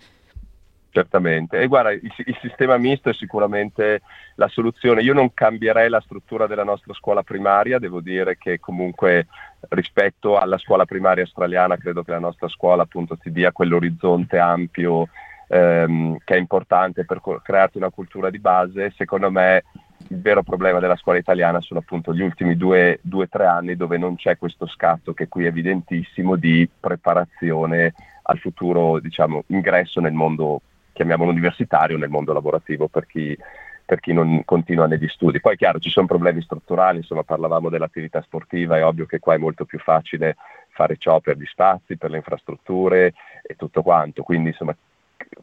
Certamente, 0.90 1.58
e 1.58 1.66
guarda, 1.66 1.90
il, 1.92 2.00
il, 2.02 2.38
sistema 2.40 2.78
misto 2.78 3.10
è 3.10 3.12
sicuramente 3.12 4.00
la 4.36 4.48
soluzione. 4.48 5.02
Io 5.02 5.12
non 5.12 5.34
cambierei 5.34 5.90
la 5.90 6.00
struttura 6.00 6.46
della 6.46 6.64
nostra 6.64 6.94
scuola 6.94 7.22
primaria, 7.22 7.78
devo 7.78 8.00
dire 8.00 8.38
che 8.38 8.58
comunque 8.58 9.26
rispetto 9.68 10.38
alla 10.38 10.56
scuola 10.56 10.86
primaria 10.86 11.24
australiana 11.24 11.76
credo 11.76 12.02
che 12.02 12.12
la 12.12 12.18
nostra 12.18 12.48
scuola 12.48 12.84
appunto 12.84 13.18
ti 13.18 13.30
dia 13.30 13.52
quell'orizzonte 13.52 14.38
ampio 14.38 15.08
ehm, 15.48 16.18
che 16.24 16.34
è 16.34 16.38
importante 16.38 17.04
per 17.04 17.20
co- 17.20 17.40
crearti 17.42 17.78
una 17.78 17.90
cultura 17.90 18.30
di 18.30 18.38
base, 18.38 18.92
secondo 18.96 19.30
me 19.30 19.64
il 20.08 20.20
vero 20.20 20.42
problema 20.42 20.78
della 20.78 20.96
scuola 20.96 21.18
italiana 21.18 21.60
sono 21.60 21.80
appunto 21.80 22.14
gli 22.14 22.20
ultimi 22.20 22.56
due 22.56 23.00
o 23.10 23.28
tre 23.28 23.46
anni 23.46 23.76
dove 23.76 23.98
non 23.98 24.14
c'è 24.14 24.36
questo 24.36 24.66
scatto 24.66 25.12
che 25.12 25.26
qui 25.26 25.44
è 25.44 25.48
evidentissimo 25.48 26.36
di 26.36 26.68
preparazione 26.78 27.94
al 28.22 28.38
futuro 28.38 29.00
diciamo, 29.00 29.44
ingresso 29.48 30.00
nel 30.00 30.12
mondo, 30.12 30.60
chiamiamolo 30.92 31.30
universitario, 31.30 31.98
nel 31.98 32.08
mondo 32.08 32.32
lavorativo 32.32 32.88
per 32.88 33.06
chi, 33.06 33.36
per 33.84 34.00
chi 34.00 34.12
non 34.12 34.42
continua 34.44 34.86
negli 34.86 35.08
studi. 35.08 35.40
Poi 35.40 35.56
chiaro, 35.56 35.78
ci 35.78 35.90
sono 35.90 36.06
problemi 36.06 36.42
strutturali, 36.42 36.98
insomma 36.98 37.22
parlavamo 37.22 37.68
dell'attività 37.68 38.20
sportiva, 38.22 38.76
è 38.76 38.84
ovvio 38.84 39.06
che 39.06 39.18
qua 39.18 39.34
è 39.34 39.38
molto 39.38 39.64
più 39.64 39.78
facile 39.78 40.36
fare 40.70 40.96
ciò 40.98 41.20
per 41.20 41.36
gli 41.36 41.46
spazi, 41.46 41.96
per 41.96 42.10
le 42.10 42.18
infrastrutture 42.18 43.14
e 43.42 43.54
tutto 43.56 43.82
quanto, 43.82 44.22
quindi 44.22 44.48
insomma 44.48 44.76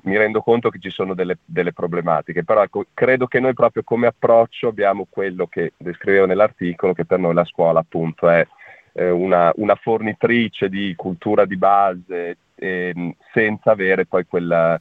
mi 0.03 0.17
rendo 0.17 0.41
conto 0.41 0.69
che 0.69 0.79
ci 0.79 0.89
sono 0.89 1.13
delle, 1.13 1.37
delle, 1.45 1.73
problematiche, 1.73 2.43
però 2.43 2.63
ecco, 2.63 2.85
credo 2.93 3.27
che 3.27 3.39
noi 3.39 3.53
proprio 3.53 3.83
come 3.83 4.07
approccio 4.07 4.67
abbiamo 4.67 5.07
quello 5.09 5.47
che 5.47 5.73
descrivevo 5.77 6.25
nell'articolo, 6.25 6.93
che 6.93 7.05
per 7.05 7.19
noi 7.19 7.33
la 7.33 7.45
scuola 7.45 7.79
appunto 7.79 8.29
è 8.29 8.45
eh, 8.93 9.09
una, 9.09 9.51
una, 9.55 9.75
fornitrice 9.75 10.69
di 10.69 10.93
cultura 10.95 11.45
di 11.45 11.57
base 11.57 12.37
eh, 12.55 13.15
senza 13.31 13.71
avere 13.71 14.05
poi 14.05 14.25
quella, 14.25 14.79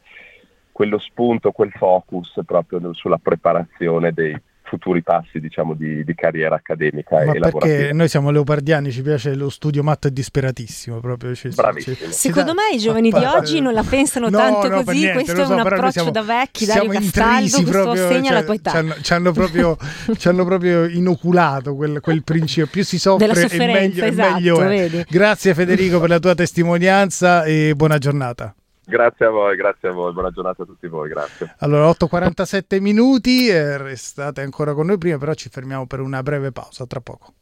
quello 0.71 0.99
spunto, 0.99 1.53
quel 1.53 1.73
focus 1.73 2.41
proprio 2.45 2.93
sulla 2.93 3.19
preparazione 3.19 4.13
dei, 4.13 4.37
futuri 4.73 5.03
passi 5.03 5.39
diciamo, 5.39 5.75
di, 5.75 6.03
di, 6.03 6.15
carriera 6.15 6.55
accademica 6.55 7.17
Ma 7.17 7.33
e 7.33 7.39
lavorativa. 7.39 7.59
Perché 7.59 7.93
noi 7.93 8.09
siamo 8.09 8.31
leopardiani, 8.31 8.91
ci 8.91 9.03
piace 9.03 9.35
lo 9.35 9.51
studio 9.51 9.83
matto 9.83 10.07
e 10.09 10.13
disperatissimo 10.13 10.99
proprio. 11.01 11.35
Ci. 11.35 11.51
Ci, 11.53 11.97
Secondo 12.09 12.55
me 12.55 12.75
i 12.75 12.79
giovani 12.79 13.11
di 13.11 13.25
oggi 13.25 13.61
non 13.61 13.75
la 13.75 13.83
pensano 13.83 14.29
no, 14.31 14.39
tanto 14.39 14.69
no, 14.69 14.83
così, 14.83 14.99
niente, 14.99 15.13
questo 15.25 15.45
so, 15.45 15.51
è 15.51 15.55
un 15.55 15.61
approccio 15.61 15.91
siamo, 15.91 16.11
da 16.11 16.23
vecchi, 16.23 16.65
Dario 16.65 16.91
Castaldo, 16.91 17.63
proprio, 17.71 18.09
segna 18.09 18.23
cioè, 18.23 18.33
la 18.33 18.43
tua 18.45 18.55
età. 18.55 18.71
Ci 18.71 18.77
hanno, 18.77 18.95
ci 19.03 19.13
hanno, 19.13 19.33
proprio, 19.33 19.77
ci 20.17 20.29
hanno 20.29 20.45
proprio, 20.45 20.85
inoculato 20.87 21.75
quel, 21.75 22.01
quel, 22.01 22.23
principio, 22.25 22.67
più 22.71 22.83
si 22.83 22.99
soffre 22.99 23.27
e 23.27 23.57
meglio, 23.59 24.05
esatto, 24.05 24.33
meglio 24.35 24.61
è. 24.63 25.05
Grazie 25.09 25.53
Federico 25.53 26.01
per 26.01 26.09
la 26.09 26.19
tua 26.19 26.35
testimonianza 26.35 27.45
e 27.45 27.75
buona 27.77 27.99
giornata. 27.99 28.55
Grazie 28.85 29.27
a 29.27 29.31
voi, 29.31 29.57
grazie 29.57 29.89
a 29.89 29.93
voi, 29.93 30.13
buona 30.13 30.31
giornata 30.31 30.63
a 30.63 30.67
tutti 30.67 30.89
voi, 30.89 31.09
grazie. 31.09 31.55
Allora, 31.59 31.89
8.47 31.89 32.81
minuti, 32.81 33.49
eh, 33.49 33.79
restate 33.79 34.41
ancora 34.41 34.75
con 34.75 34.87
noi 34.87 34.99
prima, 34.99 35.19
però 35.19 35.35
ci 35.35 35.49
fermiamo 35.49 35.87
per 35.87 36.01
una 36.01 36.23
breve 36.23 36.51
pausa, 36.51 36.87
tra 36.87 37.01
poco. 37.01 37.35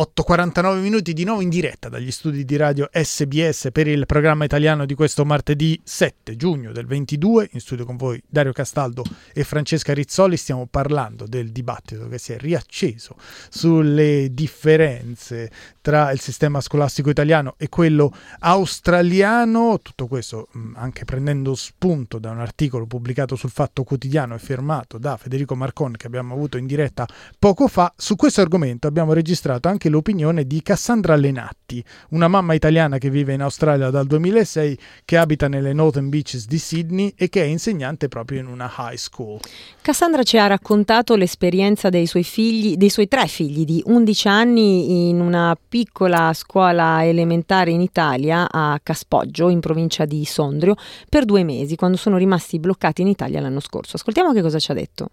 8.49 0.00 0.78
minuti 0.78 1.12
di 1.12 1.24
nuovo 1.24 1.42
in 1.42 1.50
diretta 1.50 1.90
dagli 1.90 2.10
studi 2.10 2.46
di 2.46 2.56
radio 2.56 2.88
SBS 2.90 3.68
per 3.70 3.86
il 3.86 4.06
programma 4.06 4.46
italiano 4.46 4.86
di 4.86 4.94
questo 4.94 5.26
martedì 5.26 5.78
7 5.84 6.36
giugno 6.36 6.72
del 6.72 6.86
22. 6.86 7.50
In 7.52 7.60
studio 7.60 7.84
con 7.84 7.98
voi 7.98 8.18
Dario 8.26 8.52
Castaldo 8.52 9.04
e 9.34 9.44
Francesca 9.44 9.92
Rizzoli. 9.92 10.38
Stiamo 10.38 10.64
parlando 10.64 11.26
del 11.26 11.52
dibattito 11.52 12.08
che 12.08 12.16
si 12.16 12.32
è 12.32 12.38
riacceso 12.38 13.16
sulle 13.50 14.28
differenze 14.32 15.50
tra 15.82 16.10
il 16.12 16.20
sistema 16.20 16.62
scolastico 16.62 17.10
italiano 17.10 17.56
e 17.58 17.68
quello 17.68 18.10
australiano. 18.38 19.80
Tutto 19.82 20.06
questo 20.06 20.48
anche 20.76 21.04
prendendo 21.04 21.54
spunto 21.54 22.18
da 22.18 22.30
un 22.30 22.40
articolo 22.40 22.86
pubblicato 22.86 23.36
sul 23.36 23.50
Fatto 23.50 23.84
Quotidiano 23.84 24.34
e 24.34 24.38
firmato 24.38 24.96
da 24.96 25.18
Federico 25.18 25.54
Marcon 25.54 25.92
che 25.92 26.06
abbiamo 26.06 26.32
avuto 26.32 26.56
in 26.56 26.64
diretta 26.64 27.06
poco 27.38 27.68
fa. 27.68 27.92
Su 27.94 28.16
questo 28.16 28.40
argomento 28.40 28.86
abbiamo 28.86 29.12
registrato 29.12 29.68
anche 29.68 29.88
l'opinione 29.90 30.46
di 30.46 30.62
Cassandra 30.62 31.14
Lenatti, 31.16 31.84
una 32.10 32.28
mamma 32.28 32.54
italiana 32.54 32.96
che 32.96 33.10
vive 33.10 33.34
in 33.34 33.42
Australia 33.42 33.90
dal 33.90 34.06
2006, 34.06 34.78
che 35.04 35.16
abita 35.18 35.48
nelle 35.48 35.74
Northern 35.74 36.08
Beaches 36.08 36.46
di 36.46 36.58
Sydney 36.58 37.12
e 37.16 37.28
che 37.28 37.42
è 37.42 37.44
insegnante 37.44 38.08
proprio 38.08 38.40
in 38.40 38.46
una 38.46 38.72
high 38.78 38.96
school. 38.96 39.38
Cassandra 39.82 40.22
ci 40.22 40.38
ha 40.38 40.46
raccontato 40.46 41.14
l'esperienza 41.16 41.90
dei 41.90 42.06
suoi 42.06 42.24
figli, 42.24 42.76
dei 42.76 42.88
suoi 42.88 43.08
tre 43.08 43.26
figli 43.26 43.64
di 43.64 43.82
11 43.84 44.28
anni 44.28 45.08
in 45.10 45.20
una 45.20 45.56
piccola 45.68 46.32
scuola 46.32 47.04
elementare 47.04 47.70
in 47.70 47.82
Italia 47.82 48.48
a 48.50 48.80
Caspoggio, 48.82 49.48
in 49.50 49.60
provincia 49.60 50.06
di 50.06 50.24
Sondrio, 50.24 50.76
per 51.08 51.24
due 51.24 51.44
mesi, 51.44 51.76
quando 51.76 51.96
sono 51.96 52.16
rimasti 52.16 52.58
bloccati 52.58 53.02
in 53.02 53.08
Italia 53.08 53.40
l'anno 53.40 53.60
scorso. 53.60 53.96
Ascoltiamo 53.96 54.32
che 54.32 54.40
cosa 54.40 54.58
ci 54.58 54.70
ha 54.70 54.74
detto. 54.74 55.10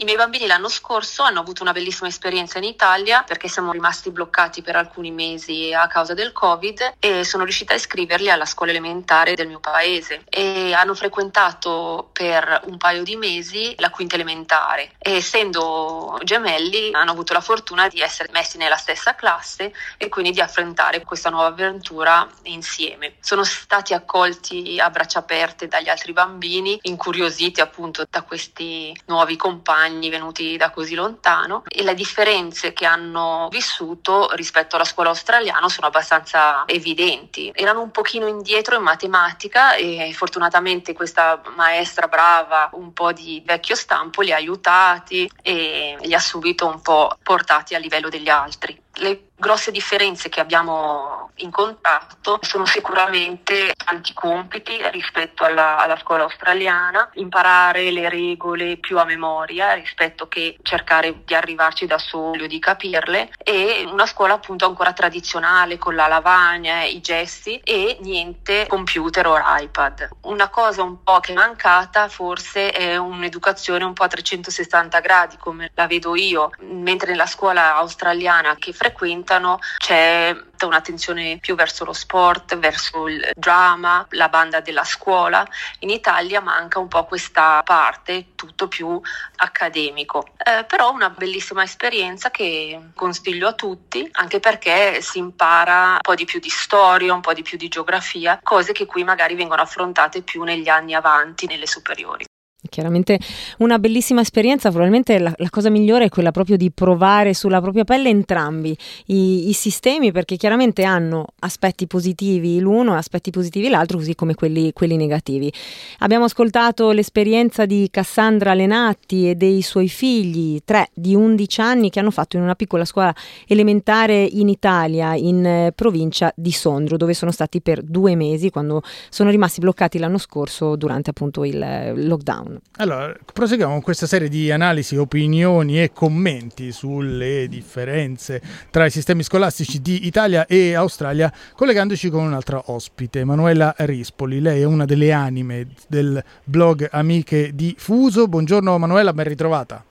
I 0.00 0.04
miei 0.04 0.16
bambini 0.16 0.46
l'anno 0.46 0.68
scorso 0.68 1.24
hanno 1.24 1.40
avuto 1.40 1.62
una 1.62 1.72
bellissima 1.72 2.06
esperienza 2.06 2.58
in 2.58 2.62
Italia 2.62 3.24
perché 3.24 3.48
siamo 3.48 3.72
rimasti 3.72 4.12
bloccati 4.12 4.62
per 4.62 4.76
alcuni 4.76 5.10
mesi 5.10 5.72
a 5.74 5.88
causa 5.88 6.14
del 6.14 6.30
Covid 6.30 6.94
e 7.00 7.24
sono 7.24 7.42
riuscita 7.42 7.72
a 7.72 7.76
iscriverli 7.76 8.30
alla 8.30 8.44
scuola 8.44 8.70
elementare 8.70 9.34
del 9.34 9.48
mio 9.48 9.58
paese 9.58 10.22
e 10.28 10.72
hanno 10.72 10.94
frequentato 10.94 12.10
per 12.12 12.60
un 12.66 12.76
paio 12.76 13.02
di 13.02 13.16
mesi 13.16 13.74
la 13.78 13.90
quinta 13.90 14.14
elementare 14.14 14.92
e 15.00 15.16
essendo 15.16 16.20
gemelli 16.22 16.90
hanno 16.92 17.10
avuto 17.10 17.32
la 17.32 17.40
fortuna 17.40 17.88
di 17.88 18.00
essere 18.00 18.30
messi 18.30 18.56
nella 18.56 18.76
stessa 18.76 19.16
classe 19.16 19.72
e 19.96 20.08
quindi 20.08 20.30
di 20.30 20.40
affrontare 20.40 21.02
questa 21.02 21.28
nuova 21.28 21.48
avventura 21.48 22.24
insieme. 22.42 23.14
Sono 23.18 23.42
stati 23.42 23.94
accolti 23.94 24.78
a 24.78 24.90
braccia 24.90 25.18
aperte 25.18 25.66
dagli 25.66 25.88
altri 25.88 26.12
bambini, 26.12 26.78
incuriositi 26.82 27.60
appunto 27.60 28.06
da 28.08 28.22
questi 28.22 28.96
nuovi 29.06 29.34
compagni 29.34 29.86
compagni 29.88 30.10
venuti 30.10 30.56
da 30.56 30.70
così 30.70 30.94
lontano 30.94 31.62
e 31.66 31.82
le 31.82 31.94
differenze 31.94 32.72
che 32.72 32.84
hanno 32.84 33.48
vissuto 33.50 34.30
rispetto 34.34 34.76
alla 34.76 34.84
scuola 34.84 35.08
australiana 35.08 35.68
sono 35.68 35.86
abbastanza 35.86 36.64
evidenti. 36.66 37.50
Erano 37.54 37.80
un 37.80 37.90
pochino 37.90 38.26
indietro 38.26 38.76
in 38.76 38.82
matematica 38.82 39.74
e 39.74 40.12
fortunatamente 40.14 40.92
questa 40.92 41.40
maestra 41.56 42.06
brava, 42.06 42.68
un 42.72 42.92
po' 42.92 43.12
di 43.12 43.42
vecchio 43.44 43.74
stampo, 43.74 44.20
li 44.20 44.32
ha 44.32 44.36
aiutati 44.36 45.30
e 45.42 45.96
li 46.00 46.14
ha 46.14 46.20
subito 46.20 46.66
un 46.66 46.80
po' 46.82 47.16
portati 47.22 47.74
a 47.74 47.78
livello 47.78 48.08
degli 48.08 48.28
altri. 48.28 48.78
Le 48.98 49.28
grosse 49.38 49.70
differenze 49.70 50.28
che 50.28 50.40
abbiamo 50.40 51.30
incontrato 51.36 52.40
sono 52.42 52.66
sicuramente 52.66 53.72
tanti 53.76 54.12
compiti 54.12 54.76
rispetto 54.90 55.44
alla, 55.44 55.78
alla, 55.78 55.96
scuola 55.96 56.24
australiana, 56.24 57.08
imparare 57.14 57.92
le 57.92 58.08
regole 58.08 58.78
più 58.78 58.98
a 58.98 59.04
memoria 59.04 59.74
rispetto 59.74 60.26
che 60.26 60.56
cercare 60.62 61.22
di 61.24 61.34
arrivarci 61.34 61.86
da 61.86 61.98
soli 61.98 62.42
o 62.42 62.46
di 62.48 62.58
capirle 62.58 63.30
e 63.38 63.86
una 63.88 64.06
scuola 64.06 64.34
appunto 64.34 64.66
ancora 64.66 64.92
tradizionale 64.92 65.78
con 65.78 65.94
la 65.94 66.08
lavagna, 66.08 66.82
i 66.82 67.00
gesti 67.00 67.60
e 67.62 67.98
niente 68.00 68.66
computer 68.66 69.26
o 69.28 69.38
iPad. 69.40 70.08
Una 70.22 70.48
cosa 70.48 70.82
un 70.82 71.04
po' 71.04 71.20
che 71.20 71.32
è 71.32 71.36
mancata 71.36 72.08
forse 72.08 72.72
è 72.72 72.96
un'educazione 72.96 73.84
un 73.84 73.92
po' 73.92 74.02
a 74.02 74.08
360 74.08 74.98
gradi 74.98 75.36
come 75.36 75.70
la 75.74 75.86
vedo 75.86 76.16
io, 76.16 76.50
mentre 76.58 77.10
nella 77.10 77.26
scuola 77.26 77.76
australiana 77.76 78.56
che 78.56 78.72
frequento 78.72 78.87
frequentano 78.88 79.58
c'è 79.76 80.34
un'attenzione 80.60 81.38
più 81.40 81.54
verso 81.54 81.84
lo 81.84 81.92
sport, 81.92 82.56
verso 82.58 83.06
il 83.06 83.30
drama, 83.36 84.04
la 84.10 84.28
banda 84.28 84.60
della 84.60 84.84
scuola. 84.84 85.46
In 85.80 85.90
Italia 85.90 86.40
manca 86.40 86.78
un 86.78 86.88
po' 86.88 87.04
questa 87.04 87.62
parte, 87.64 88.34
tutto 88.34 88.66
più 88.66 89.00
accademico. 89.36 90.26
Eh, 90.36 90.64
però 90.64 90.90
una 90.90 91.10
bellissima 91.10 91.62
esperienza 91.62 92.30
che 92.30 92.90
consiglio 92.94 93.48
a 93.48 93.52
tutti, 93.52 94.08
anche 94.12 94.40
perché 94.40 95.00
si 95.00 95.18
impara 95.18 95.92
un 95.92 96.00
po' 96.00 96.14
di 96.14 96.24
più 96.24 96.40
di 96.40 96.50
storia, 96.50 97.14
un 97.14 97.20
po' 97.20 97.34
di 97.34 97.42
più 97.42 97.56
di 97.56 97.68
geografia, 97.68 98.40
cose 98.42 98.72
che 98.72 98.86
qui 98.86 99.04
magari 99.04 99.34
vengono 99.34 99.62
affrontate 99.62 100.22
più 100.22 100.42
negli 100.42 100.68
anni 100.68 100.94
avanti, 100.94 101.46
nelle 101.46 101.66
superiori. 101.66 102.24
Chiaramente 102.68 103.20
una 103.58 103.78
bellissima 103.78 104.20
esperienza, 104.20 104.70
probabilmente 104.70 105.16
la, 105.20 105.32
la, 105.36 105.48
cosa 105.48 105.70
migliore 105.70 106.06
è 106.06 106.08
quella 106.08 106.32
proprio 106.32 106.56
di 106.56 106.72
provare 106.72 107.32
sulla 107.32 107.60
propria 107.60 107.84
pelle 107.84 108.08
entrambi 108.08 108.76
i, 109.06 109.48
i, 109.48 109.52
sistemi 109.52 110.10
perché 110.10 110.36
chiaramente 110.36 110.82
hanno 110.82 111.26
aspetti 111.38 111.86
positivi 111.86 112.58
l'uno 112.58 112.94
e 112.94 112.96
aspetti 112.96 113.30
positivi 113.30 113.68
l'altro 113.68 113.98
così 113.98 114.16
come 114.16 114.34
quelli, 114.34 114.72
quelli, 114.72 114.96
negativi. 114.96 115.52
Abbiamo 115.98 116.24
ascoltato 116.24 116.90
l'esperienza 116.90 117.64
di 117.64 117.86
Cassandra 117.92 118.54
Lenatti 118.54 119.30
e 119.30 119.36
dei 119.36 119.62
suoi 119.62 119.88
figli, 119.88 120.58
tre 120.64 120.88
di 120.92 121.14
11 121.14 121.60
anni 121.60 121.90
che 121.90 122.00
hanno 122.00 122.10
fatto 122.10 122.36
in 122.36 122.42
una 122.42 122.56
piccola 122.56 122.84
scuola 122.84 123.14
elementare 123.46 124.20
in 124.24 124.48
Italia, 124.48 125.14
in 125.14 125.46
eh, 125.46 125.72
provincia 125.76 126.32
di 126.34 126.50
Sondrio 126.50 126.96
dove 126.96 127.14
sono 127.14 127.30
stati 127.30 127.60
per 127.60 127.82
due 127.82 128.16
mesi 128.16 128.50
quando 128.50 128.82
sono 129.10 129.30
rimasti 129.30 129.60
bloccati 129.60 129.98
l'anno 129.98 130.18
scorso 130.18 130.74
durante 130.74 131.10
appunto 131.10 131.44
il 131.44 131.62
eh, 131.62 131.94
lockdown. 131.94 132.57
Allora, 132.76 133.14
proseguiamo 133.32 133.72
con 133.72 133.82
questa 133.82 134.06
serie 134.06 134.28
di 134.28 134.50
analisi, 134.50 134.96
opinioni 134.96 135.82
e 135.82 135.92
commenti 135.92 136.70
sulle 136.72 137.48
differenze 137.48 138.40
tra 138.70 138.86
i 138.86 138.90
sistemi 138.90 139.22
scolastici 139.22 139.80
di 139.80 140.06
Italia 140.06 140.46
e 140.46 140.74
Australia, 140.74 141.32
collegandoci 141.54 142.08
con 142.08 142.24
un'altra 142.24 142.62
ospite, 142.66 143.24
Manuela 143.24 143.74
Rispoli. 143.78 144.40
Lei 144.40 144.60
è 144.60 144.64
una 144.64 144.84
delle 144.84 145.12
anime 145.12 145.68
del 145.88 146.22
blog 146.44 146.88
Amiche 146.90 147.54
di 147.54 147.74
Fuso. 147.76 148.28
Buongiorno 148.28 148.78
Manuela, 148.78 149.12
ben 149.12 149.26
ritrovata. 149.26 149.87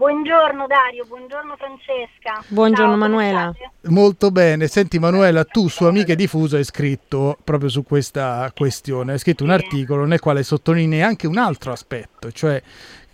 Buongiorno 0.00 0.66
Dario, 0.66 1.04
buongiorno 1.06 1.56
Francesca. 1.58 2.42
Buongiorno 2.48 2.92
Ciao, 2.92 2.98
Manuela. 2.98 3.52
Molto 3.88 4.30
bene. 4.30 4.66
Senti 4.66 4.98
Manuela, 4.98 5.44
tu 5.44 5.68
su 5.68 5.84
Amiche 5.84 6.16
Diffuso 6.16 6.56
hai 6.56 6.64
scritto 6.64 7.36
proprio 7.44 7.68
su 7.68 7.82
questa 7.82 8.50
questione, 8.56 9.12
hai 9.12 9.18
scritto 9.18 9.44
un 9.44 9.50
articolo 9.50 10.06
nel 10.06 10.18
quale 10.18 10.42
sottolinei 10.42 11.02
anche 11.02 11.26
un 11.26 11.36
altro 11.36 11.72
aspetto, 11.72 12.32
cioè 12.32 12.62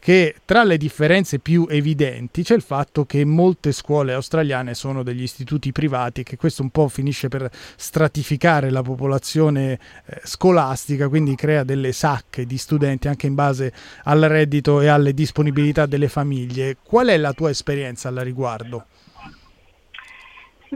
che 0.06 0.36
tra 0.44 0.62
le 0.62 0.76
differenze 0.76 1.40
più 1.40 1.66
evidenti 1.68 2.44
c'è 2.44 2.54
il 2.54 2.62
fatto 2.62 3.04
che 3.06 3.24
molte 3.24 3.72
scuole 3.72 4.12
australiane 4.12 4.72
sono 4.72 5.02
degli 5.02 5.22
istituti 5.22 5.72
privati, 5.72 6.22
che 6.22 6.36
questo 6.36 6.62
un 6.62 6.70
po' 6.70 6.86
finisce 6.86 7.26
per 7.26 7.50
stratificare 7.74 8.70
la 8.70 8.82
popolazione 8.82 9.72
eh, 9.72 10.20
scolastica, 10.22 11.08
quindi 11.08 11.34
crea 11.34 11.64
delle 11.64 11.90
sacche 11.90 12.46
di 12.46 12.56
studenti 12.56 13.08
anche 13.08 13.26
in 13.26 13.34
base 13.34 13.72
al 14.04 14.20
reddito 14.20 14.80
e 14.80 14.86
alle 14.86 15.12
disponibilità 15.12 15.86
delle 15.86 16.06
famiglie. 16.06 16.76
Qual 16.80 17.08
è 17.08 17.16
la 17.16 17.32
tua 17.32 17.50
esperienza 17.50 18.08
al 18.08 18.18
riguardo? 18.18 18.86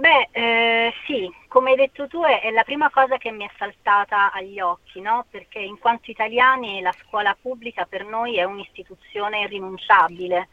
Beh, 0.00 0.28
eh, 0.32 0.94
sì, 1.04 1.30
come 1.46 1.72
hai 1.72 1.76
detto 1.76 2.06
tu 2.08 2.22
è, 2.22 2.50
la 2.52 2.64
prima 2.64 2.88
cosa 2.88 3.18
che 3.18 3.30
mi 3.30 3.44
è 3.44 3.50
saltata 3.58 4.32
agli 4.32 4.58
occhi, 4.58 5.02
no? 5.02 5.26
perché 5.28 5.58
in 5.58 5.78
quanto 5.78 6.10
italiani 6.10 6.80
la 6.80 6.94
scuola 7.04 7.36
pubblica 7.38 7.84
per 7.84 8.06
noi 8.06 8.38
è 8.38 8.44
un'istituzione 8.44 9.40
irrinunciabile. 9.40 10.48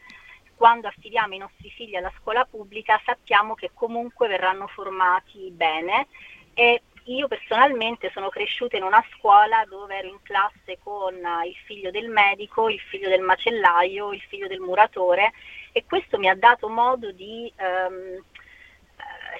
Quando 0.54 0.88
affidiamo 0.88 1.32
i 1.32 1.38
nostri 1.38 1.70
figli 1.70 1.96
alla 1.96 2.12
scuola 2.20 2.44
pubblica 2.44 3.00
sappiamo 3.02 3.54
che 3.54 3.70
comunque 3.72 4.28
verranno 4.28 4.66
formati 4.66 5.50
bene 5.50 6.08
e 6.52 6.82
io 7.04 7.26
personalmente 7.26 8.10
sono 8.12 8.28
cresciuta 8.28 8.76
in 8.76 8.82
una 8.82 9.02
scuola 9.16 9.64
dove 9.64 9.96
ero 9.96 10.08
in 10.08 10.20
classe 10.20 10.78
con 10.82 11.14
il 11.14 11.56
figlio 11.64 11.90
del 11.90 12.10
medico, 12.10 12.68
il 12.68 12.80
figlio 12.80 13.08
del 13.08 13.22
macellaio, 13.22 14.12
il 14.12 14.20
figlio 14.28 14.46
del 14.46 14.60
muratore 14.60 15.32
e 15.72 15.86
questo 15.86 16.18
mi 16.18 16.28
ha 16.28 16.34
dato 16.34 16.68
modo 16.68 17.12
di... 17.12 17.50
Ehm, 17.56 18.22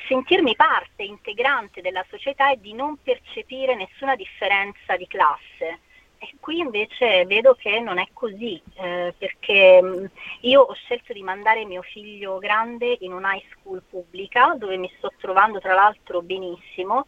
sentirmi 0.06 0.56
parte 0.56 1.02
integrante 1.02 1.80
della 1.80 2.04
società 2.08 2.50
e 2.50 2.60
di 2.60 2.72
non 2.72 2.96
percepire 3.02 3.74
nessuna 3.74 4.16
differenza 4.16 4.96
di 4.96 5.06
classe. 5.06 5.80
E 6.20 6.34
qui 6.40 6.58
invece 6.58 7.24
vedo 7.26 7.54
che 7.54 7.78
non 7.78 7.98
è 7.98 8.08
così, 8.12 8.60
eh, 8.74 9.14
perché 9.16 9.80
mm, 9.80 10.04
io 10.40 10.62
ho 10.62 10.74
scelto 10.74 11.12
di 11.12 11.22
mandare 11.22 11.64
mio 11.64 11.82
figlio 11.82 12.38
grande 12.38 12.96
in 13.00 13.12
una 13.12 13.34
high 13.34 13.44
school 13.50 13.82
pubblica, 13.88 14.56
dove 14.58 14.76
mi 14.76 14.90
sto 14.96 15.12
trovando 15.20 15.60
tra 15.60 15.74
l'altro 15.74 16.20
benissimo, 16.20 17.06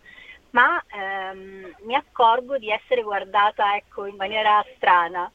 ma 0.51 0.83
ehm, 0.87 1.75
mi 1.81 1.95
accorgo 1.97 2.57
di 2.59 2.71
essere 2.71 3.03
guardata 3.03 3.75
ecco, 3.75 4.07
in 4.07 4.15
maniera 4.15 4.65
strana, 4.77 5.31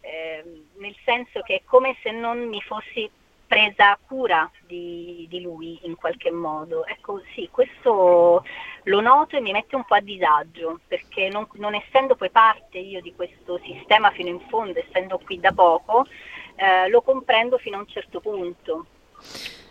eh, 0.00 0.64
nel 0.76 0.96
senso 1.04 1.40
che 1.42 1.56
è 1.56 1.62
come 1.64 1.96
se 2.02 2.10
non 2.10 2.48
mi 2.48 2.62
fossi 2.62 3.10
presa 3.48 3.98
cura 4.06 4.48
di, 4.66 5.26
di, 5.28 5.40
lui 5.40 5.80
in 5.82 5.96
qualche 5.96 6.30
modo. 6.30 6.86
Ecco 6.86 7.22
sì, 7.34 7.48
questo 7.50 8.44
lo 8.84 9.00
noto 9.00 9.36
e 9.36 9.40
mi 9.40 9.50
mette 9.50 9.74
un 9.74 9.84
po' 9.84 9.94
a 9.94 10.00
disagio 10.00 10.80
perché 10.86 11.28
non, 11.30 11.48
non 11.54 11.74
essendo 11.74 12.14
poi 12.14 12.30
parte 12.30 12.78
io 12.78 13.00
di 13.00 13.14
questo 13.16 13.58
sistema 13.64 14.10
fino 14.10 14.28
in 14.28 14.40
fondo, 14.48 14.78
essendo 14.78 15.18
qui 15.18 15.40
da 15.40 15.52
poco, 15.52 16.06
eh, 16.56 16.88
lo 16.88 17.00
comprendo 17.00 17.58
fino 17.58 17.76
a 17.76 17.80
un 17.80 17.88
certo 17.88 18.20
punto. 18.20 18.86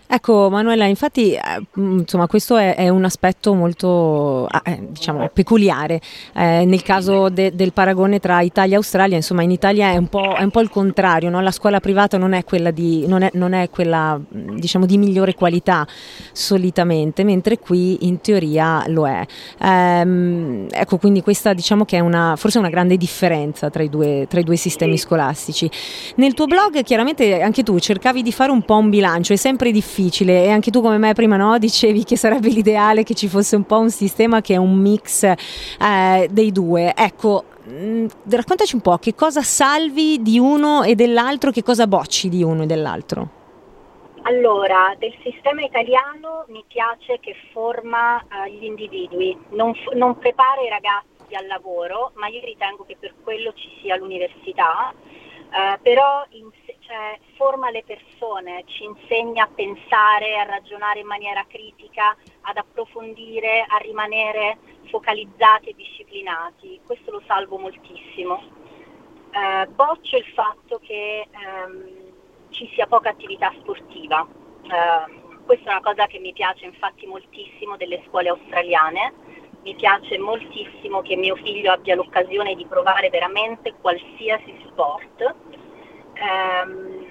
Ecco 0.09 0.49
Manuela, 0.49 0.85
infatti 0.85 1.33
eh, 1.33 1.41
mm, 1.77 1.99
insomma, 1.99 2.27
questo 2.27 2.55
è, 2.55 2.75
è, 2.75 2.87
un 2.87 3.03
aspetto 3.03 3.53
molto 3.53 4.45
ah, 4.45 4.61
eh, 4.63 4.87
diciamo, 4.89 5.29
peculiare 5.33 5.99
eh, 6.33 6.63
nel 6.63 6.81
caso 6.81 7.27
de, 7.27 7.53
del 7.53 7.73
paragone 7.73 8.19
tra 8.19 8.39
Italia 8.39 8.75
e 8.75 8.77
Australia, 8.77 9.17
insomma 9.17 9.43
in 9.43 9.51
Italia 9.51 9.91
è 9.91 9.97
un 9.97 10.07
po', 10.07 10.35
è 10.35 10.43
un 10.43 10.49
po 10.49 10.61
il 10.61 10.69
contrario, 10.69 11.29
no? 11.29 11.41
la 11.41 11.51
scuola 11.51 11.81
privata 11.81 12.17
non 12.17 12.31
è 12.31 12.45
quella, 12.45 12.71
di, 12.71 13.05
non 13.05 13.21
è, 13.21 13.31
non 13.33 13.67
quella 13.69 14.17
diciamo, 14.29 14.85
di 14.85 14.97
migliore 14.97 15.33
qualità 15.33 15.85
solitamente, 16.31 17.25
mentre 17.25 17.59
qui 17.59 18.07
in 18.07 18.21
teoria 18.21 18.85
lo 18.87 19.09
è. 19.09 19.25
Ehm, 19.59 20.67
ecco 20.71 20.97
quindi 20.99 21.21
questa 21.21 21.51
diciamo 21.51 21.83
che 21.83 21.97
è 21.97 21.99
una, 21.99 22.35
forse 22.37 22.59
una 22.59 22.69
grande 22.69 22.95
differenza 22.95 23.69
tra 23.69 23.83
i, 23.83 23.89
due, 23.89 24.25
tra 24.29 24.39
i 24.39 24.43
due 24.43 24.55
sistemi 24.55 24.97
scolastici. 24.97 25.69
Nel 26.15 26.33
tuo 26.33 26.45
blog 26.45 26.81
chiaramente 26.83 27.41
anche 27.41 27.63
tu 27.63 27.77
cercavi 27.77 28.21
di 28.21 28.31
fare 28.31 28.51
un 28.51 28.63
po' 28.63 28.77
un 28.77 28.89
bilancio, 28.89 29.33
è 29.33 29.35
sempre 29.35 29.69
difficile 29.69 29.95
difficile 29.97 30.43
e 30.43 30.49
anche 30.49 30.69
tu 30.69 30.81
come 30.81 30.97
me 30.97 31.13
prima 31.13 31.37
no, 31.37 31.57
dicevi 31.59 32.03
che 32.03 32.15
sarebbe 32.15 32.49
l'ideale 32.49 33.03
che 33.03 33.15
ci 33.15 33.27
fosse 33.27 33.55
un 33.55 33.65
po' 33.65 33.79
un 33.79 33.89
sistema 33.89 34.41
che 34.41 34.53
è 34.53 34.57
un 34.57 34.75
mix 34.77 35.23
eh, 35.23 36.27
dei 36.29 36.51
due. 36.51 36.93
Ecco, 36.95 37.45
mm, 37.67 38.05
raccontaci 38.29 38.75
un 38.75 38.81
po' 38.81 38.97
che 38.97 39.15
cosa 39.15 39.41
salvi 39.41 40.21
di 40.21 40.37
uno 40.37 40.83
e 40.83 40.95
dell'altro, 40.95 41.51
che 41.51 41.63
cosa 41.63 41.87
bocci 41.87 42.29
di 42.29 42.43
uno 42.43 42.63
e 42.63 42.65
dell'altro. 42.65 43.35
Allora, 44.23 44.93
del 44.99 45.15
sistema 45.23 45.61
italiano 45.61 46.43
mi 46.49 46.61
piace 46.67 47.17
che 47.21 47.33
forma 47.53 48.17
uh, 48.17 48.49
gli 48.49 48.65
individui, 48.65 49.37
non, 49.51 49.71
non 49.93 50.17
prepara 50.17 50.61
i 50.61 50.69
ragazzi 50.69 51.33
al 51.33 51.47
lavoro, 51.47 52.11
ma 52.15 52.27
io 52.27 52.41
ritengo 52.43 52.83
che 52.85 52.97
per 52.99 53.13
quello 53.23 53.53
ci 53.53 53.69
sia 53.79 53.95
l'università, 53.95 54.91
uh, 54.93 55.79
però 55.81 56.25
in, 56.31 56.49
cioè, 56.87 57.19
forma 57.35 57.69
le 57.69 57.83
persone, 57.83 58.63
ci 58.65 58.85
insegna 58.85 59.43
a 59.43 59.49
pensare, 59.53 60.37
a 60.37 60.45
ragionare 60.45 61.01
in 61.01 61.05
maniera 61.05 61.45
critica, 61.45 62.15
ad 62.41 62.55
approfondire, 62.55 63.65
a 63.67 63.75
rimanere 63.77 64.57
focalizzati 64.89 65.69
e 65.69 65.75
disciplinati. 65.75 66.79
Questo 66.85 67.11
lo 67.11 67.21
salvo 67.27 67.57
moltissimo. 67.57 68.41
Eh, 69.31 69.67
boccio 69.67 70.15
il 70.15 70.25
fatto 70.33 70.79
che 70.79 71.27
ehm, 71.29 72.11
ci 72.51 72.69
sia 72.73 72.87
poca 72.87 73.09
attività 73.09 73.53
sportiva. 73.59 74.25
Eh, 74.63 75.25
questa 75.45 75.69
è 75.69 75.73
una 75.73 75.81
cosa 75.81 76.07
che 76.07 76.19
mi 76.19 76.31
piace 76.31 76.63
infatti 76.63 77.05
moltissimo 77.05 77.75
delle 77.75 78.01
scuole 78.07 78.29
australiane. 78.29 79.13
Mi 79.63 79.75
piace 79.75 80.17
moltissimo 80.17 81.01
che 81.01 81.17
mio 81.17 81.35
figlio 81.35 81.73
abbia 81.73 81.95
l'occasione 81.95 82.55
di 82.55 82.65
provare 82.65 83.09
veramente 83.09 83.73
qualsiasi 83.81 84.57
sport 84.69 85.35
ehm, 86.21 87.05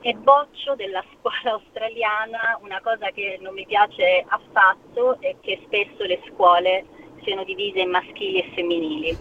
e 0.00 0.14
boccio 0.14 0.74
della 0.76 1.02
scuola 1.16 1.56
australiana 1.56 2.58
una 2.62 2.80
cosa 2.80 3.10
che 3.10 3.38
non 3.40 3.54
mi 3.54 3.66
piace 3.66 4.24
affatto 4.28 5.20
è 5.20 5.34
che 5.40 5.60
spesso 5.64 6.04
le 6.04 6.20
scuole 6.28 6.84
siano 7.22 7.44
divise 7.44 7.80
in 7.80 7.90
maschili 7.90 8.38
e 8.38 8.50
femminili. 8.54 9.18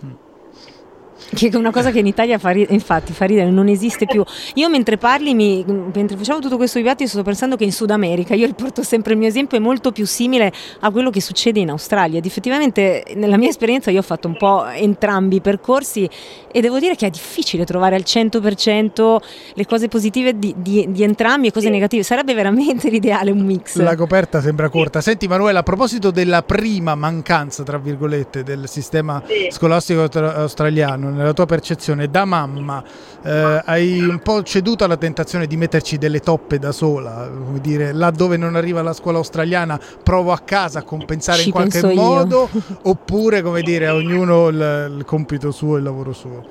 Che 1.33 1.49
è 1.49 1.55
una 1.55 1.71
cosa 1.71 1.91
che 1.91 1.99
in 1.99 2.07
Italia 2.07 2.37
fa 2.37 2.49
ridere, 2.51 2.73
infatti 2.73 3.13
fa 3.13 3.25
ridere, 3.25 3.49
non 3.49 3.67
esiste 3.67 4.05
più. 4.05 4.23
Io 4.55 4.69
mentre 4.69 4.97
parli, 4.97 5.33
mi, 5.33 5.63
mentre 5.93 6.15
facciamo 6.17 6.39
tutto 6.39 6.57
questo 6.57 6.77
dibattito, 6.77 7.09
sto 7.09 7.23
pensando 7.23 7.55
che 7.55 7.63
in 7.63 7.71
Sud 7.71 7.91
America, 7.91 8.33
io 8.33 8.45
riporto 8.45 8.83
sempre 8.83 9.13
il 9.13 9.19
mio 9.19 9.27
esempio, 9.27 9.57
è 9.57 9.61
molto 9.61 9.91
più 9.91 10.05
simile 10.05 10.51
a 10.79 10.91
quello 10.91 11.09
che 11.09 11.21
succede 11.21 11.59
in 11.59 11.69
Australia. 11.69 12.19
Ed 12.19 12.25
effettivamente 12.25 13.03
nella 13.15 13.37
mia 13.37 13.49
esperienza 13.49 13.91
io 13.91 13.99
ho 13.99 14.03
fatto 14.03 14.27
un 14.27 14.37
po' 14.37 14.65
entrambi 14.67 15.37
i 15.37 15.41
percorsi 15.41 16.09
e 16.51 16.61
devo 16.61 16.79
dire 16.79 16.95
che 16.95 17.07
è 17.07 17.09
difficile 17.09 17.65
trovare 17.65 17.95
al 17.95 18.03
100% 18.05 19.17
le 19.53 19.65
cose 19.65 19.87
positive 19.87 20.37
di, 20.37 20.55
di, 20.57 20.87
di 20.89 21.03
entrambi 21.03 21.47
e 21.47 21.51
cose 21.51 21.69
negative. 21.69 22.03
Sarebbe 22.03 22.33
veramente 22.33 22.89
l'ideale 22.91 23.31
un 23.31 23.39
mix. 23.39 23.75
La 23.77 23.95
coperta 23.95 24.41
sembra 24.41 24.69
corta. 24.69 25.01
Senti 25.01 25.27
Manuela, 25.27 25.59
a 25.59 25.63
proposito 25.63 26.11
della 26.11 26.43
prima 26.43 26.95
mancanza, 26.95 27.63
tra 27.63 27.77
virgolette, 27.77 28.43
del 28.43 28.67
sistema 28.67 29.21
scolastico 29.49 30.03
australiano, 30.03 31.06
nella 31.09 31.33
tua 31.33 31.45
percezione 31.45 32.09
da 32.09 32.25
mamma 32.25 32.83
eh, 33.23 33.61
hai 33.65 33.99
un 33.99 34.19
po' 34.19 34.43
ceduto 34.43 34.83
alla 34.83 34.97
tentazione 34.97 35.47
di 35.47 35.57
metterci 35.57 35.97
delle 35.97 36.19
toppe 36.19 36.59
da 36.59 36.71
sola, 36.71 37.29
come 37.29 37.59
dire, 37.59 37.93
là 37.93 38.11
dove 38.11 38.37
non 38.37 38.55
arriva 38.55 38.81
la 38.81 38.93
scuola 38.93 39.17
australiana 39.17 39.79
provo 40.03 40.31
a 40.31 40.39
casa 40.39 40.79
a 40.79 40.83
compensare 40.83 41.39
Ci 41.39 41.47
in 41.47 41.53
qualche 41.53 41.93
modo? 41.93 42.49
Oppure 42.83 43.41
come 43.41 43.61
dire 43.61 43.89
ognuno 43.89 44.47
il, 44.47 44.95
il 44.97 45.05
compito 45.05 45.51
suo 45.51 45.75
e 45.75 45.77
il 45.79 45.83
lavoro 45.83 46.13
suo? 46.13 46.45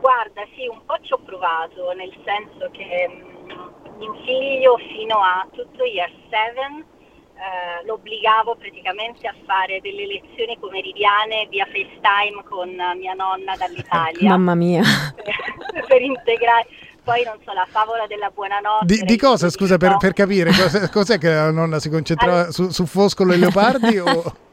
Guarda, 0.00 0.42
sì, 0.54 0.66
un 0.66 0.80
po' 0.86 0.96
ci 1.02 1.12
ho 1.12 1.18
provato, 1.24 1.92
nel 1.96 2.12
senso 2.24 2.70
che 2.72 3.08
mh, 3.08 3.52
mm, 3.52 3.98
mio 3.98 4.14
figlio 4.24 4.76
fino 4.76 5.16
a 5.16 5.46
tutto 5.52 5.84
year 5.84 6.10
7 6.30 6.96
eh, 7.38 7.86
lo 7.86 7.94
obbligavo 7.94 8.56
praticamente 8.56 9.28
a 9.28 9.34
fare 9.46 9.80
delle 9.80 10.06
lezioni 10.06 10.58
pomeridiane 10.58 11.46
via 11.48 11.64
FaceTime 11.66 12.42
con 12.44 12.68
mia 12.98 13.14
nonna 13.14 13.54
dall'Italia. 13.56 14.30
Mamma 14.30 14.54
mia. 14.54 14.82
per, 15.14 15.86
per 15.86 16.02
integrare 16.02 16.66
poi 17.08 17.24
non 17.24 17.38
so, 17.42 17.54
la 17.54 17.66
favola 17.70 18.06
della 18.06 18.28
buonanotte. 18.28 18.84
Di, 18.84 19.00
di 19.02 19.16
cosa, 19.16 19.48
scusa, 19.48 19.78
per, 19.78 19.96
per 19.96 20.12
capire, 20.12 20.50
cos'è, 20.50 20.90
cos'è, 20.90 21.16
che 21.16 21.32
la 21.32 21.50
nonna 21.50 21.78
si 21.78 21.88
concentrava 21.88 22.34
allora, 22.34 22.50
su, 22.50 22.68
su, 22.68 22.84
Foscolo 22.84 23.32
e 23.32 23.38
Leopardi? 23.38 23.98
o... 23.98 24.06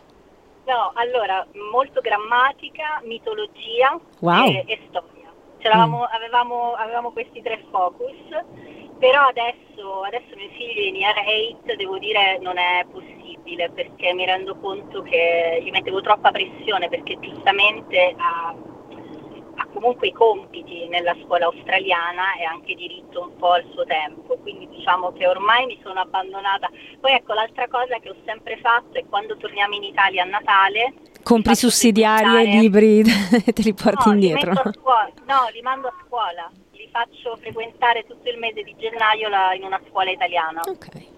No, 0.65 0.91
allora, 0.95 1.45
molto 1.71 2.01
grammatica, 2.01 3.01
mitologia 3.03 3.99
wow. 4.19 4.47
e, 4.47 4.63
e, 4.65 4.79
storia. 4.87 5.29
Mm. 5.59 6.01
Avevamo, 6.13 6.73
avevamo, 6.73 7.11
questi 7.11 7.41
tre 7.41 7.63
focus 7.69 8.15
però 8.97 9.27
adesso, 9.27 10.01
adesso 10.03 10.35
mio 10.35 10.49
figlio 10.57 10.81
in 10.87 10.95
year 10.95 11.15
8 11.63 11.75
devo 11.75 11.97
dire 11.97 12.37
non 12.39 12.57
è 12.57 12.85
possibile 12.91 13.69
perché 13.69 14.13
mi 14.13 14.25
rendo 14.25 14.55
conto 14.57 15.01
che 15.01 15.61
gli 15.63 15.69
mettevo 15.69 16.01
troppa 16.01 16.31
pressione 16.31 16.87
perché 16.89 17.17
giustamente 17.19 18.15
a, 18.17 18.55
a 19.55 19.67
comunque 19.73 20.07
i 20.07 20.13
compiti 20.13 20.87
nella 20.87 21.15
scuola 21.23 21.45
australiana 21.45 22.35
è 22.39 22.43
anche 22.43 22.73
diritto 22.75 23.21
un 23.21 23.35
po' 23.35 23.51
al 23.51 23.65
suo 23.71 23.83
tempo, 23.85 24.37
quindi 24.37 24.67
diciamo 24.69 25.11
che 25.11 25.27
ormai 25.27 25.65
mi 25.65 25.79
sono 25.83 25.99
abbandonata. 25.99 26.69
Poi 26.99 27.11
ecco 27.13 27.33
l'altra 27.33 27.67
cosa 27.67 27.99
che 27.99 28.09
ho 28.09 28.15
sempre 28.25 28.57
fatto 28.57 28.97
è 28.97 29.05
quando 29.07 29.37
torniamo 29.37 29.75
in 29.75 29.83
Italia 29.83 30.23
a 30.23 30.25
Natale. 30.25 30.93
Compri 31.23 31.55
sussidiari 31.55 32.43
e 32.43 32.59
libri 32.59 32.99
e 33.45 33.51
te 33.51 33.61
li 33.61 33.73
porti 33.73 34.09
no, 34.09 34.13
indietro. 34.13 34.51
Li 34.51 34.71
no, 35.25 35.47
li 35.51 35.61
mando 35.61 35.87
a 35.87 35.93
scuola, 36.05 36.51
faccio 36.95 37.35
frequentare 37.41 38.05
tutto 38.07 38.29
il 38.29 38.37
mese 38.37 38.63
di 38.63 38.73
gennaio 38.77 39.27
la, 39.27 39.53
in 39.53 39.63
una 39.63 39.81
scuola 39.89 40.11
italiana. 40.11 40.61
Ok. 40.63 41.13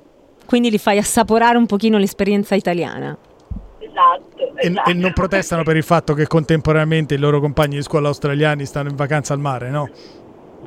Quindi 0.47 0.71
li 0.71 0.79
fai 0.79 0.97
assaporare 0.97 1.55
un 1.55 1.67
pochino 1.67 1.99
l'esperienza 1.99 2.55
italiana. 2.55 3.15
Esatto, 3.77 4.55
e, 4.55 4.67
esatto. 4.69 4.89
e, 4.89 4.93
non 4.93 5.13
protestano 5.13 5.61
per 5.61 5.75
il 5.75 5.83
fatto 5.83 6.15
che 6.15 6.25
contemporaneamente 6.25 7.13
i 7.13 7.17
loro 7.19 7.39
compagni 7.39 7.75
di 7.75 7.83
scuola 7.83 8.07
australiani 8.07 8.65
stanno 8.65 8.89
in 8.89 8.95
vacanza 8.95 9.33
al 9.33 9.39
mare, 9.39 9.69
no? 9.69 9.89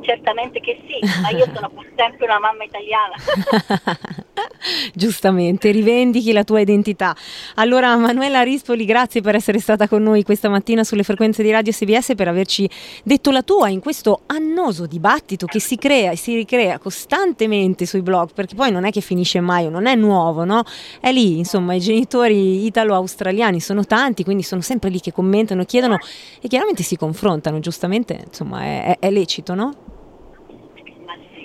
Certamente 0.01 0.61
che 0.61 0.81
sì, 0.87 1.21
ma 1.21 1.29
io 1.31 1.47
sono 1.53 1.69
pur 1.69 1.87
sempre 1.95 2.25
una 2.27 2.39
mamma 2.39 2.65
italiana. 2.65 3.15
Giustamente, 4.95 5.71
rivendichi 5.71 6.33
la 6.33 6.45
tua 6.45 6.61
identità. 6.61 7.15
Allora, 7.57 7.95
Manuela 7.97 8.43
Rispoli, 8.43 8.85
grazie 8.85 9.21
per 9.21 9.35
essere 9.35 9.59
stata 9.59 9.89
con 9.89 10.03
noi 10.03 10.23
questa 10.23 10.49
mattina 10.49 10.85
sulle 10.85 11.03
frequenze 11.03 11.43
di 11.43 11.51
Radio 11.51 11.73
SBS 11.73 12.13
per 12.17 12.29
averci 12.29 12.69
detto 13.05 13.31
la 13.31 13.43
tua 13.43 13.69
in 13.69 13.81
questo 13.81 14.23
annoso 14.27 14.87
dibattito 14.87 15.47
che 15.47 15.61
si 15.61 15.77
crea 15.77 16.13
e 16.13 16.17
si 16.17 16.35
ricrea 16.35 16.79
costantemente 16.79 17.85
sui 17.85 18.03
blog, 18.03 18.31
perché 18.33 18.55
poi 18.55 18.71
non 18.71 18.85
è 18.85 18.91
che 18.91 19.01
finisce 19.01 19.41
mai, 19.41 19.69
non 19.71 19.87
è 19.87 19.95
nuovo, 19.95 20.45
no? 20.45 20.63
È 21.01 21.13
lì, 21.13 21.39
insomma, 21.39 21.75
i 21.75 21.81
genitori 21.81 22.65
italo-australiani 22.65 23.61
sono 23.61 23.85
tanti, 23.85 24.25
quindi 24.25 24.43
sono 24.43 24.61
sempre 24.63 24.89
lì 24.89 25.01
che 25.01 25.13
commentano, 25.13 25.65
chiedono 25.65 25.99
e 26.41 26.49
chiaramente 26.49 26.83
si 26.83 26.97
confrontano, 26.97 27.61
giustamente, 27.61 28.23
insomma, 28.27 28.63
è, 28.63 28.97
è 28.99 29.11
lecito, 29.11 29.55
no? 29.55 29.90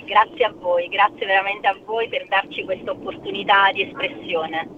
Grazie 0.06 0.44
a 0.46 0.52
voi, 0.56 0.88
grazie 0.88 1.26
veramente 1.26 1.66
a 1.66 1.76
voi 1.84 2.08
per 2.08 2.26
darci 2.28 2.64
questa 2.64 2.92
opportunità 2.92 3.70
di 3.72 3.82
espressione. 3.82 4.68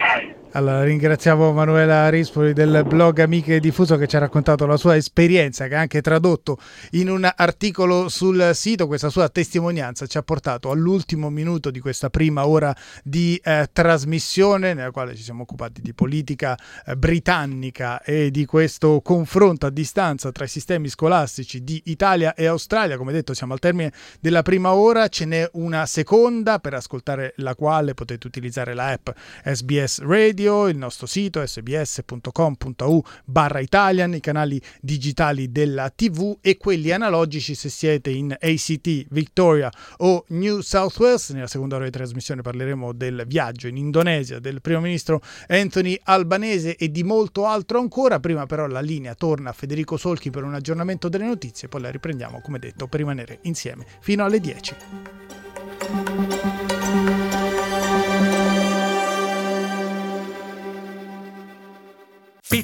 Allora, 0.53 0.83
ringraziamo 0.83 1.53
Manuela 1.53 2.09
Rispoli 2.09 2.55
del 2.55 2.83
blog 2.87 3.19
Amiche 3.19 3.61
Diffuso 3.61 3.99
che 3.99 4.07
ci 4.07 4.17
ha 4.17 4.21
raccontato 4.21 4.65
la 4.65 4.79
sua 4.79 4.97
esperienza, 4.97 5.69
che 5.69 5.75
ha 5.75 5.81
anche 5.81 6.01
tradotto 6.01 6.57
in 6.93 7.11
un 7.11 7.31
articolo 7.37 8.09
sul 8.09 8.53
sito. 8.55 8.87
Questa 8.87 9.11
sua 9.11 9.29
testimonianza 9.29 10.07
ci 10.07 10.17
ha 10.17 10.23
portato 10.23 10.71
all'ultimo 10.71 11.29
minuto 11.29 11.71
di 11.71 11.81
questa 11.81 12.09
prima 12.09 12.47
ora 12.47 12.75
di 13.05 13.39
eh, 13.45 13.69
trasmissione, 13.71 14.73
nella 14.73 14.91
quale 14.91 15.15
ci 15.15 15.23
siamo 15.23 15.43
occupati 15.43 15.83
di 15.83 15.93
politica 15.93 16.57
eh, 16.87 16.97
britannica 16.97 18.03
e 18.03 18.31
di 18.31 18.47
questo 18.47 19.03
confronto 19.03 19.67
a 19.67 19.71
distanza 19.71 20.33
tra 20.33 20.47
i 20.47 20.49
sistemi 20.49 20.89
scolastici 20.89 21.63
di 21.63 21.83
Italia 21.87 22.33
e 22.33 22.47
Australia. 22.47 22.97
Come 22.97 23.13
detto, 23.13 23.35
siamo 23.35 23.53
al 23.53 23.59
termine 23.59 23.93
della 24.19 24.41
prima 24.41 24.73
ora, 24.73 25.09
ce 25.09 25.27
n'è 25.27 25.47
una 25.53 25.85
seconda 25.85 26.59
per 26.59 26.73
ascoltare 26.73 27.35
la 27.37 27.55
quale 27.55 27.93
potete 27.93 28.27
utilizzare 28.27 28.73
la 28.73 28.87
app 28.87 29.11
SBS 29.45 30.01
Radio 30.01 30.38
radio, 30.39 30.69
il 30.69 30.77
nostro 30.77 31.07
sito 31.07 31.45
sbs.com.au 31.45 33.03
barra 33.25 33.59
Italian, 33.59 34.15
i 34.15 34.21
canali 34.21 34.63
digitali 34.81 35.51
della 35.51 35.91
TV 35.91 36.39
e 36.41 36.57
quelli 36.57 36.93
analogici 36.93 37.57
se 37.57 37.69
siete 37.69 38.11
in 38.11 38.31
ACT, 38.31 39.07
Victoria 39.11 39.69
o 39.99 40.25
New 40.29 40.61
South 40.61 40.97
Wales. 40.99 41.31
Nella 41.31 41.49
seconda 41.49 41.75
ora 41.77 41.87
di 41.87 41.91
trasmissione 41.91 42.43
parleremo 42.43 42.93
del 42.93 43.25
viaggio 43.27 43.67
in 43.67 43.77
Indonesia 43.77 44.39
del 44.39 44.61
primo 44.61 44.81
ministro 44.81 45.21
Anthony 45.49 45.99
Albanese 46.05 46.77
e 46.77 46.91
di 46.91 47.03
molto 47.03 47.47
altro 47.47 47.81
ancora. 47.81 48.21
Prima 48.21 48.47
però 48.47 48.67
la 48.69 48.81
linea 48.81 49.15
torna 49.15 49.51
a 49.51 49.53
Federico 49.53 49.97
Solchi 49.97 50.31
per 50.31 50.45
un 50.45 50.55
aggiornamento 50.55 51.09
delle 51.09 51.27
notizie, 51.27 51.67
poi 51.67 51.81
la 51.81 51.91
riprendiamo 51.91 52.41
come 52.41 52.61
detto 52.61 52.87
per 52.87 53.01
rimanere 53.01 53.41
insieme 53.43 53.85
fino 54.01 54.25
alle 54.25 54.39
10. 54.39 54.77